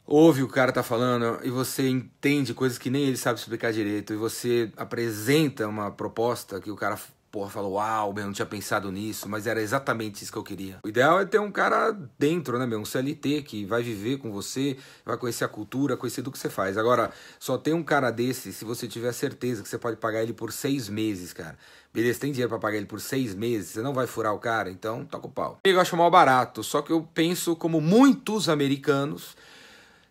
ouve 0.05 0.41
o 0.41 0.47
cara 0.47 0.71
tá 0.71 0.81
falando 0.81 1.39
e 1.43 1.51
você 1.51 1.87
entende 1.87 2.51
coisas 2.55 2.79
que 2.79 2.89
nem 2.89 3.03
ele 3.03 3.15
sabe 3.15 3.39
explicar 3.39 3.71
direito 3.71 4.11
e 4.11 4.15
você 4.15 4.71
apresenta 4.75 5.67
uma 5.67 5.91
proposta 5.91 6.59
que 6.59 6.71
o 6.71 6.75
cara 6.75 6.97
porra, 7.31 7.49
falou, 7.49 7.73
uau, 7.73 8.13
eu 8.17 8.25
não 8.25 8.33
tinha 8.33 8.45
pensado 8.45 8.91
nisso, 8.91 9.29
mas 9.29 9.45
era 9.45 9.61
exatamente 9.61 10.23
isso 10.23 10.31
que 10.31 10.37
eu 10.37 10.43
queria. 10.43 10.77
O 10.83 10.87
ideal 10.87 11.19
é 11.19 11.25
ter 11.25 11.39
um 11.39 11.51
cara 11.51 11.91
dentro, 12.17 12.57
né, 12.57 12.65
meu? 12.65 12.79
Um 12.79 12.85
CLT 12.85 13.43
que 13.43 13.65
vai 13.65 13.83
viver 13.83 14.17
com 14.17 14.31
você, 14.31 14.77
vai 15.05 15.17
conhecer 15.17 15.45
a 15.45 15.47
cultura, 15.47 15.95
conhecer 15.95 16.21
do 16.21 16.31
que 16.31 16.39
você 16.39 16.49
faz. 16.49 16.77
Agora, 16.77 17.11
só 17.39 17.57
tem 17.57 17.73
um 17.73 17.83
cara 17.83 18.11
desse 18.11 18.51
se 18.51 18.65
você 18.65 18.87
tiver 18.87 19.11
certeza 19.11 19.61
que 19.61 19.69
você 19.69 19.77
pode 19.77 19.97
pagar 19.97 20.23
ele 20.23 20.33
por 20.33 20.51
seis 20.51 20.89
meses, 20.89 21.33
cara. 21.33 21.57
Beleza, 21.93 22.19
tem 22.19 22.31
dinheiro 22.31 22.49
para 22.49 22.59
pagar 22.59 22.77
ele 22.77 22.85
por 22.85 23.01
seis 23.01 23.33
meses, 23.33 23.71
você 23.71 23.81
não 23.81 23.93
vai 23.93 24.05
furar 24.05 24.33
o 24.33 24.39
cara, 24.39 24.69
então 24.69 25.05
toca 25.05 25.27
o 25.27 25.31
pau. 25.31 25.59
Eu 25.63 25.79
acho 25.79 25.97
mal 25.97 26.09
barato, 26.09 26.63
só 26.63 26.81
que 26.81 26.91
eu 26.91 27.07
penso 27.13 27.55
como 27.55 27.81
muitos 27.81 28.47
americanos 28.47 29.35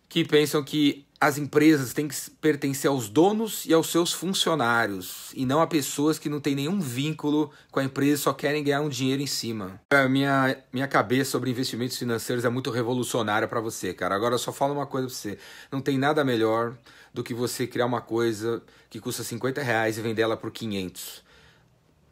que 0.09 0.25
pensam 0.25 0.63
que 0.63 1.05
as 1.21 1.37
empresas 1.37 1.93
têm 1.93 2.07
que 2.07 2.15
pertencer 2.41 2.89
aos 2.89 3.09
donos 3.09 3.65
e 3.65 3.73
aos 3.73 3.91
seus 3.91 4.13
funcionários, 4.13 5.31
e 5.35 5.45
não 5.45 5.61
a 5.61 5.67
pessoas 5.67 6.17
que 6.17 6.29
não 6.29 6.39
têm 6.39 6.55
nenhum 6.55 6.79
vínculo 6.79 7.51
com 7.71 7.81
a 7.81 7.83
empresa 7.83 8.13
e 8.13 8.17
só 8.17 8.33
querem 8.33 8.63
ganhar 8.63 8.79
um 8.79 8.87
dinheiro 8.87 9.21
em 9.21 9.27
cima. 9.27 9.81
A 9.89 10.07
minha, 10.07 10.57
minha 10.71 10.87
cabeça 10.87 11.31
sobre 11.31 11.51
investimentos 11.51 11.97
financeiros 11.97 12.45
é 12.45 12.49
muito 12.49 12.71
revolucionária 12.71 13.47
para 13.49 13.59
você, 13.59 13.93
cara. 13.93 14.15
Agora 14.15 14.35
eu 14.35 14.39
só 14.39 14.53
falo 14.53 14.73
uma 14.73 14.85
coisa 14.85 15.07
pra 15.07 15.15
você: 15.15 15.37
não 15.69 15.81
tem 15.81 15.97
nada 15.97 16.23
melhor 16.23 16.77
do 17.13 17.21
que 17.21 17.33
você 17.33 17.67
criar 17.67 17.85
uma 17.85 18.01
coisa 18.01 18.63
que 18.89 19.01
custa 19.01 19.21
50 19.21 19.61
reais 19.61 19.97
e 19.97 20.01
vender 20.01 20.21
ela 20.21 20.37
por 20.37 20.51
500. 20.51 21.27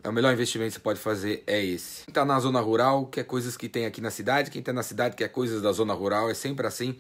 É 0.04 0.10
o 0.10 0.14
melhor 0.14 0.34
investimento 0.34 0.72
que 0.72 0.76
você 0.76 0.84
pode 0.84 1.00
fazer 1.00 1.44
é 1.48 1.64
esse. 1.64 2.04
Quem 2.06 2.12
está 2.12 2.26
na 2.26 2.40
zona 2.40 2.60
rural 2.60 3.06
quer 3.06 3.24
coisas 3.24 3.56
que 3.56 3.70
tem 3.70 3.86
aqui 3.86 4.02
na 4.02 4.12
cidade, 4.12 4.52
quem 4.52 4.60
está 4.60 4.74
na 4.74 4.84
cidade 4.84 5.16
quer 5.16 5.30
coisas 5.30 5.62
da 5.62 5.72
zona 5.72 5.94
rural, 5.94 6.30
é 6.30 6.34
sempre 6.34 6.68
assim. 6.68 6.98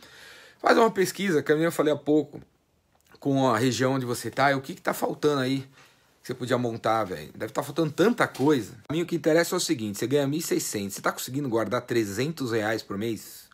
Faz 0.60 0.78
uma 0.78 0.92
pesquisa, 0.92 1.44
que 1.44 1.52
eu 1.52 1.72
falei 1.72 1.94
há 1.94 1.98
pouco, 1.98 2.42
com 3.20 3.48
a 3.48 3.58
região 3.58 3.94
onde 3.94 4.06
você 4.06 4.28
está, 4.28 4.52
e 4.52 4.56
o 4.56 4.62
que 4.62 4.74
está 4.74 4.94
faltando 4.94 5.42
aí 5.42 5.68
que 6.22 6.28
você 6.28 6.34
podia 6.34 6.58
montar, 6.58 7.06
velho. 7.06 7.32
Deve 7.34 7.52
estar 7.52 7.62
tá 7.62 7.64
faltando 7.64 7.92
tanta 7.92 8.28
coisa. 8.28 8.74
A 8.90 8.94
mim 8.94 9.02
o 9.02 9.06
que 9.06 9.16
interessa 9.16 9.56
é 9.56 9.58
o 9.58 9.62
seguinte, 9.62 9.98
você 9.98 10.08
ganha 10.08 10.28
1.600, 10.28 10.60
você 10.60 11.00
está 11.00 11.12
conseguindo 11.12 11.48
guardar 11.48 11.82
300 11.82 12.52
reais 12.52 12.84
por 12.84 12.98
mês? 12.98 13.48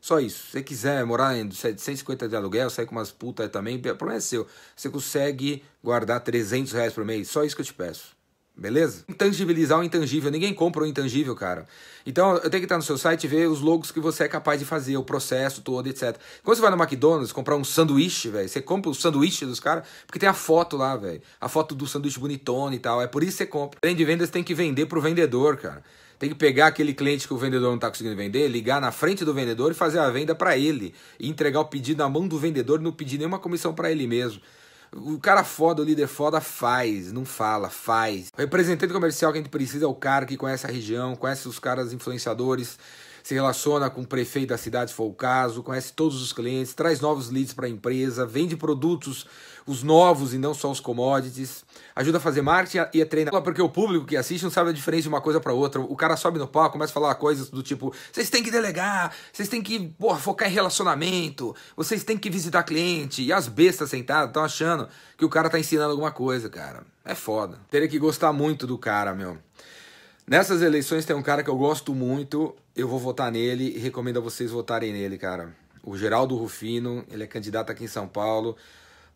Só 0.00 0.18
isso. 0.18 0.46
Se 0.46 0.52
você 0.52 0.62
quiser 0.62 1.04
morar 1.04 1.36
em 1.36 1.50
750 1.50 2.28
de 2.28 2.34
aluguel, 2.34 2.70
sair 2.70 2.86
com 2.86 2.96
umas 2.96 3.12
putas 3.12 3.48
também, 3.50 3.76
o 3.76 3.80
problema 3.80 4.14
é 4.14 4.20
seu. 4.20 4.46
Você 4.74 4.88
consegue 4.88 5.62
guardar 5.82 6.20
300 6.20 6.72
reais 6.72 6.92
por 6.92 7.04
mês? 7.04 7.28
Só 7.28 7.44
isso 7.44 7.54
que 7.54 7.62
eu 7.62 7.66
te 7.66 7.74
peço. 7.74 8.17
Beleza? 8.58 9.04
Intangibilizar 9.08 9.78
o 9.78 9.84
intangível. 9.84 10.32
Ninguém 10.32 10.52
compra 10.52 10.82
o 10.82 10.86
intangível, 10.86 11.36
cara. 11.36 11.64
Então 12.04 12.32
eu 12.38 12.50
tenho 12.50 12.60
que 12.60 12.64
estar 12.64 12.76
no 12.76 12.82
seu 12.82 12.98
site 12.98 13.22
e 13.22 13.28
ver 13.28 13.48
os 13.48 13.60
logos 13.60 13.92
que 13.92 14.00
você 14.00 14.24
é 14.24 14.28
capaz 14.28 14.58
de 14.58 14.66
fazer, 14.66 14.96
o 14.96 15.04
processo 15.04 15.62
todo, 15.62 15.86
etc. 15.86 16.16
Quando 16.42 16.56
você 16.56 16.62
vai 16.62 16.70
no 16.72 16.76
McDonald's 16.76 17.30
comprar 17.30 17.54
um 17.54 17.62
sanduíche, 17.62 18.28
velho, 18.28 18.48
você 18.48 18.60
compra 18.60 18.90
o 18.90 18.94
sanduíche 18.94 19.46
dos 19.46 19.60
caras, 19.60 19.86
porque 20.04 20.18
tem 20.18 20.28
a 20.28 20.34
foto 20.34 20.76
lá, 20.76 20.96
velho. 20.96 21.22
A 21.40 21.48
foto 21.48 21.72
do 21.72 21.86
sanduíche 21.86 22.18
bonitona 22.18 22.74
e 22.74 22.80
tal. 22.80 23.00
É 23.00 23.06
por 23.06 23.22
isso 23.22 23.32
que 23.32 23.44
você 23.44 23.46
compra. 23.46 23.78
Além 23.80 23.94
de 23.94 24.04
vendas, 24.04 24.28
tem 24.28 24.42
que 24.42 24.54
vender 24.54 24.86
pro 24.86 25.00
vendedor, 25.00 25.56
cara. 25.56 25.84
Tem 26.18 26.28
que 26.28 26.34
pegar 26.34 26.66
aquele 26.66 26.92
cliente 26.92 27.28
que 27.28 27.34
o 27.34 27.38
vendedor 27.38 27.68
não 27.68 27.76
está 27.76 27.88
conseguindo 27.88 28.16
vender, 28.16 28.48
ligar 28.48 28.80
na 28.80 28.90
frente 28.90 29.24
do 29.24 29.32
vendedor 29.32 29.70
e 29.70 29.74
fazer 29.74 30.00
a 30.00 30.10
venda 30.10 30.34
para 30.34 30.58
ele. 30.58 30.92
E 31.20 31.28
entregar 31.28 31.60
o 31.60 31.66
pedido 31.66 31.98
na 31.98 32.08
mão 32.08 32.26
do 32.26 32.36
vendedor 32.36 32.80
e 32.80 32.82
não 32.82 32.90
pedir 32.90 33.18
nenhuma 33.18 33.38
comissão 33.38 33.72
para 33.72 33.92
ele 33.92 34.04
mesmo. 34.08 34.42
O 34.92 35.18
cara 35.18 35.44
foda, 35.44 35.82
o 35.82 35.84
líder 35.84 36.06
foda, 36.06 36.40
faz, 36.40 37.12
não 37.12 37.24
fala, 37.24 37.68
faz. 37.68 38.28
O 38.36 38.40
representante 38.40 38.92
comercial 38.92 39.32
que 39.32 39.38
a 39.38 39.42
gente 39.42 39.50
precisa 39.50 39.84
é 39.84 39.88
o 39.88 39.94
cara 39.94 40.24
que 40.24 40.36
conhece 40.36 40.66
a 40.66 40.70
região, 40.70 41.14
conhece 41.14 41.46
os 41.46 41.58
caras 41.58 41.92
influenciadores, 41.92 42.78
se 43.22 43.34
relaciona 43.34 43.90
com 43.90 44.02
o 44.02 44.06
prefeito 44.06 44.48
da 44.48 44.58
cidade, 44.58 44.90
se 44.90 44.96
for 44.96 45.04
o 45.04 45.14
caso, 45.14 45.62
conhece 45.62 45.92
todos 45.92 46.22
os 46.22 46.32
clientes, 46.32 46.74
traz 46.74 47.00
novos 47.00 47.30
leads 47.30 47.52
para 47.52 47.66
a 47.66 47.68
empresa, 47.68 48.26
vende 48.26 48.56
produtos, 48.56 49.26
os 49.68 49.82
novos 49.82 50.32
e 50.32 50.38
não 50.38 50.54
só 50.54 50.70
os 50.70 50.80
commodities, 50.80 51.62
ajuda 51.94 52.16
a 52.16 52.20
fazer 52.20 52.40
marketing 52.40 52.86
e 52.94 53.02
a 53.02 53.06
treinar, 53.06 53.42
porque 53.42 53.60
o 53.60 53.68
público 53.68 54.06
que 54.06 54.16
assiste 54.16 54.42
não 54.42 54.50
sabe 54.50 54.70
a 54.70 54.72
diferença 54.72 55.02
de 55.02 55.08
uma 55.08 55.20
coisa 55.20 55.40
para 55.40 55.52
outra. 55.52 55.78
O 55.80 55.94
cara 55.94 56.16
sobe 56.16 56.38
no 56.38 56.48
palco, 56.48 56.72
começa 56.72 56.90
a 56.90 56.94
falar 56.94 57.14
coisas 57.16 57.50
do 57.50 57.62
tipo: 57.62 57.92
vocês 58.10 58.30
têm 58.30 58.42
que 58.42 58.50
delegar, 58.50 59.12
vocês 59.30 59.48
têm 59.48 59.62
que 59.62 59.78
porra, 59.98 60.18
focar 60.18 60.48
em 60.48 60.54
relacionamento, 60.54 61.54
vocês 61.76 62.02
têm 62.02 62.16
que 62.16 62.30
visitar 62.30 62.62
cliente. 62.62 63.22
E 63.22 63.32
as 63.32 63.46
bestas 63.46 63.90
sentadas 63.90 64.28
estão 64.28 64.42
achando 64.42 64.88
que 65.18 65.24
o 65.24 65.28
cara 65.28 65.50
tá 65.50 65.58
ensinando 65.58 65.90
alguma 65.90 66.10
coisa, 66.10 66.48
cara. 66.48 66.82
É 67.04 67.14
foda. 67.14 67.58
Teria 67.70 67.88
que 67.88 67.98
gostar 67.98 68.32
muito 68.32 68.66
do 68.66 68.78
cara, 68.78 69.14
meu. 69.14 69.38
Nessas 70.28 70.60
eleições 70.60 71.06
tem 71.06 71.16
um 71.16 71.22
cara 71.22 71.42
que 71.42 71.48
eu 71.48 71.56
gosto 71.56 71.94
muito, 71.94 72.54
eu 72.76 72.86
vou 72.86 72.98
votar 72.98 73.32
nele 73.32 73.72
e 73.74 73.78
recomendo 73.78 74.18
a 74.18 74.20
vocês 74.20 74.50
votarem 74.50 74.92
nele, 74.92 75.16
cara. 75.16 75.56
O 75.82 75.96
Geraldo 75.96 76.36
Rufino, 76.36 77.02
ele 77.10 77.22
é 77.22 77.26
candidato 77.26 77.72
aqui 77.72 77.84
em 77.84 77.88
São 77.88 78.06
Paulo 78.06 78.54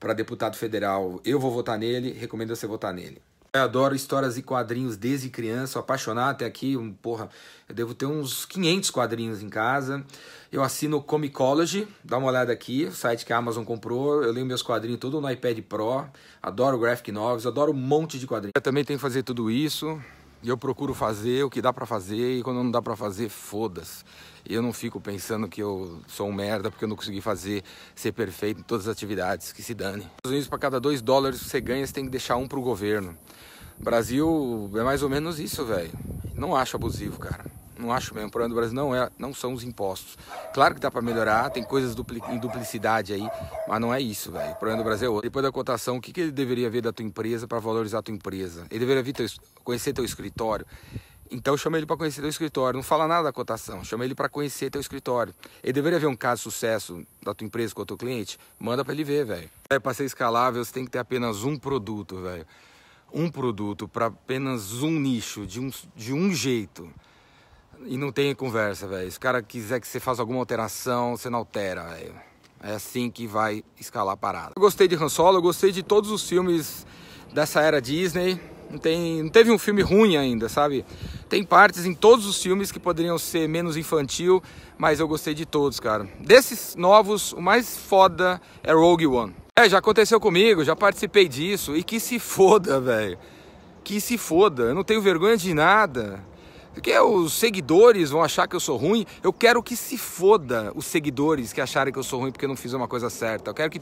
para 0.00 0.14
deputado 0.14 0.56
federal. 0.56 1.20
Eu 1.22 1.38
vou 1.38 1.52
votar 1.52 1.78
nele, 1.78 2.12
recomendo 2.12 2.56
você 2.56 2.66
votar 2.66 2.94
nele. 2.94 3.20
Eu 3.52 3.60
adoro 3.60 3.94
histórias 3.94 4.38
e 4.38 4.42
quadrinhos 4.42 4.96
desde 4.96 5.28
criança, 5.28 5.74
sou 5.74 5.80
apaixonado 5.80 6.30
até 6.30 6.46
aqui, 6.46 6.78
um, 6.78 6.90
porra, 6.90 7.28
eu 7.68 7.74
devo 7.74 7.92
ter 7.92 8.06
uns 8.06 8.46
500 8.46 8.90
quadrinhos 8.90 9.42
em 9.42 9.50
casa. 9.50 10.02
Eu 10.50 10.62
assino 10.62 11.02
Comicology, 11.02 11.86
dá 12.02 12.16
uma 12.16 12.28
olhada 12.28 12.50
aqui, 12.50 12.86
o 12.86 12.92
site 12.92 13.26
que 13.26 13.34
a 13.34 13.36
Amazon 13.36 13.64
comprou. 13.64 14.22
Eu 14.22 14.32
leio 14.32 14.46
meus 14.46 14.62
quadrinhos 14.62 14.98
tudo 14.98 15.20
no 15.20 15.30
iPad 15.30 15.58
Pro. 15.60 16.06
Adoro 16.42 16.78
graphic 16.78 17.12
novels, 17.12 17.44
adoro 17.44 17.72
um 17.72 17.76
monte 17.76 18.18
de 18.18 18.26
quadrinhos. 18.26 18.52
Eu 18.56 18.62
também 18.62 18.82
tenho 18.82 18.98
que 18.98 19.02
fazer 19.02 19.22
tudo 19.22 19.50
isso. 19.50 20.00
E 20.42 20.48
eu 20.48 20.58
procuro 20.58 20.92
fazer 20.92 21.44
o 21.44 21.50
que 21.50 21.62
dá 21.62 21.72
para 21.72 21.86
fazer 21.86 22.38
e 22.38 22.42
quando 22.42 22.56
não 22.56 22.70
dá 22.70 22.82
para 22.82 22.96
fazer, 22.96 23.28
foda-se. 23.28 24.04
Eu 24.44 24.60
não 24.60 24.72
fico 24.72 25.00
pensando 25.00 25.48
que 25.48 25.62
eu 25.62 26.00
sou 26.08 26.28
um 26.28 26.32
merda 26.32 26.68
porque 26.68 26.84
eu 26.84 26.88
não 26.88 26.96
consegui 26.96 27.20
fazer 27.20 27.62
ser 27.94 28.10
perfeito 28.10 28.60
em 28.60 28.64
todas 28.64 28.88
as 28.88 28.92
atividades, 28.92 29.52
que 29.52 29.62
se 29.62 29.72
dane. 29.72 30.02
Nos 30.24 30.32
Unidos, 30.32 30.48
para 30.48 30.58
cada 30.58 30.80
dois 30.80 31.00
dólares 31.00 31.40
que 31.40 31.48
você 31.48 31.60
ganha, 31.60 31.86
você 31.86 31.92
tem 31.92 32.04
que 32.04 32.10
deixar 32.10 32.36
um 32.36 32.48
pro 32.48 32.60
governo. 32.60 33.16
Brasil 33.78 34.68
é 34.74 34.82
mais 34.82 35.02
ou 35.02 35.08
menos 35.08 35.38
isso, 35.38 35.64
velho. 35.64 35.92
Não 36.34 36.56
acho 36.56 36.76
abusivo, 36.76 37.20
cara. 37.20 37.61
Não 37.82 37.92
acho 37.92 38.14
mesmo. 38.14 38.28
O 38.28 38.30
problema 38.30 38.54
do 38.54 38.56
Brasil 38.56 38.74
não, 38.76 38.94
é, 38.94 39.10
não 39.18 39.34
são 39.34 39.52
os 39.52 39.64
impostos. 39.64 40.16
Claro 40.54 40.76
que 40.76 40.80
dá 40.80 40.88
para 40.88 41.02
melhorar, 41.02 41.50
tem 41.50 41.64
coisas 41.64 41.96
dupli, 41.96 42.22
em 42.28 42.38
duplicidade 42.38 43.12
aí, 43.12 43.28
mas 43.66 43.80
não 43.80 43.92
é 43.92 44.00
isso, 44.00 44.30
velho. 44.30 44.52
O 44.52 44.54
problema 44.54 44.80
do 44.80 44.86
Brasil 44.86 45.08
é 45.08 45.10
outro. 45.10 45.28
Depois 45.28 45.42
da 45.42 45.50
cotação, 45.50 45.96
o 45.96 46.00
que, 46.00 46.12
que 46.12 46.20
ele 46.20 46.30
deveria 46.30 46.70
ver 46.70 46.82
da 46.82 46.92
tua 46.92 47.04
empresa 47.04 47.48
para 47.48 47.58
valorizar 47.58 47.98
a 47.98 48.02
tua 48.02 48.14
empresa? 48.14 48.66
Ele 48.70 48.78
deveria 48.78 49.02
vir 49.02 49.12
teu, 49.12 49.26
conhecer 49.64 49.92
teu 49.92 50.04
escritório. 50.04 50.64
Então 51.28 51.56
chama 51.56 51.76
ele 51.76 51.86
para 51.86 51.96
conhecer 51.96 52.20
teu 52.20 52.30
escritório. 52.30 52.76
Não 52.76 52.84
fala 52.84 53.08
nada 53.08 53.24
da 53.24 53.32
cotação, 53.32 53.82
chama 53.82 54.04
ele 54.04 54.14
para 54.14 54.28
conhecer 54.28 54.70
teu 54.70 54.80
escritório. 54.80 55.34
Ele 55.60 55.72
deveria 55.72 55.98
ver 55.98 56.06
um 56.06 56.14
caso 56.14 56.40
de 56.40 56.42
sucesso 56.44 57.04
da 57.20 57.34
tua 57.34 57.44
empresa 57.44 57.74
com 57.74 57.82
o 57.82 57.86
teu 57.86 57.96
cliente, 57.96 58.38
manda 58.60 58.84
para 58.84 58.94
ele 58.94 59.02
ver, 59.02 59.24
velho. 59.24 59.50
Para 59.82 59.92
ser 59.92 60.04
escalável, 60.04 60.64
você 60.64 60.72
tem 60.72 60.84
que 60.84 60.90
ter 60.92 60.98
apenas 61.00 61.42
um 61.42 61.56
produto, 61.58 62.22
velho. 62.22 62.46
Um 63.12 63.28
produto 63.28 63.88
para 63.88 64.06
apenas 64.06 64.82
um 64.82 65.00
nicho, 65.00 65.46
de 65.46 65.58
um, 65.58 65.70
de 65.96 66.12
um 66.12 66.32
jeito. 66.32 66.88
E 67.84 67.96
não 67.96 68.12
tem 68.12 68.34
conversa, 68.34 68.86
velho. 68.86 69.10
Se 69.10 69.18
o 69.18 69.20
cara 69.20 69.42
quiser 69.42 69.80
que 69.80 69.86
você 69.86 69.98
faça 69.98 70.22
alguma 70.22 70.38
alteração, 70.38 71.16
você 71.16 71.28
não 71.28 71.40
altera, 71.40 71.82
velho. 71.84 72.14
É 72.62 72.74
assim 72.74 73.10
que 73.10 73.26
vai 73.26 73.64
escalar 73.78 74.14
a 74.14 74.16
parada. 74.16 74.52
Eu 74.54 74.62
gostei 74.62 74.86
de 74.86 74.94
Han 74.94 75.08
Solo, 75.08 75.38
eu 75.38 75.42
gostei 75.42 75.72
de 75.72 75.82
todos 75.82 76.10
os 76.10 76.28
filmes 76.28 76.86
dessa 77.32 77.60
era 77.60 77.80
Disney. 77.80 78.40
Não, 78.70 78.78
tem, 78.78 79.22
não 79.22 79.28
teve 79.28 79.50
um 79.50 79.58
filme 79.58 79.82
ruim 79.82 80.16
ainda, 80.16 80.48
sabe? 80.48 80.84
Tem 81.28 81.42
partes 81.44 81.84
em 81.84 81.92
todos 81.92 82.24
os 82.24 82.40
filmes 82.40 82.70
que 82.70 82.78
poderiam 82.78 83.18
ser 83.18 83.48
menos 83.48 83.76
infantil, 83.76 84.42
mas 84.78 85.00
eu 85.00 85.08
gostei 85.08 85.34
de 85.34 85.44
todos, 85.44 85.80
cara. 85.80 86.08
Desses 86.20 86.76
novos, 86.76 87.32
o 87.32 87.40
mais 87.40 87.76
foda 87.76 88.40
é 88.62 88.72
Rogue 88.72 89.06
One. 89.06 89.34
É, 89.58 89.68
já 89.68 89.78
aconteceu 89.78 90.18
comigo, 90.18 90.64
já 90.64 90.74
participei 90.74 91.28
disso. 91.28 91.76
E 91.76 91.82
que 91.82 92.00
se 92.00 92.18
foda, 92.18 92.80
velho. 92.80 93.18
Que 93.84 94.00
se 94.00 94.16
foda. 94.16 94.62
Eu 94.64 94.74
não 94.74 94.84
tenho 94.84 95.02
vergonha 95.02 95.36
de 95.36 95.52
nada. 95.52 96.24
Porque 96.72 96.98
os 96.98 97.34
seguidores 97.34 98.10
vão 98.10 98.22
achar 98.22 98.48
que 98.48 98.56
eu 98.56 98.60
sou 98.60 98.76
ruim. 98.76 99.04
Eu 99.22 99.32
quero 99.32 99.62
que 99.62 99.76
se 99.76 99.98
foda 99.98 100.72
os 100.74 100.86
seguidores 100.86 101.52
que 101.52 101.60
acharem 101.60 101.92
que 101.92 101.98
eu 101.98 102.02
sou 102.02 102.20
ruim 102.20 102.32
porque 102.32 102.44
eu 102.44 102.48
não 102.48 102.56
fiz 102.56 102.72
uma 102.72 102.88
coisa 102.88 103.10
certa. 103.10 103.50
Eu 103.50 103.54
quero 103.54 103.68
que 103.68 103.70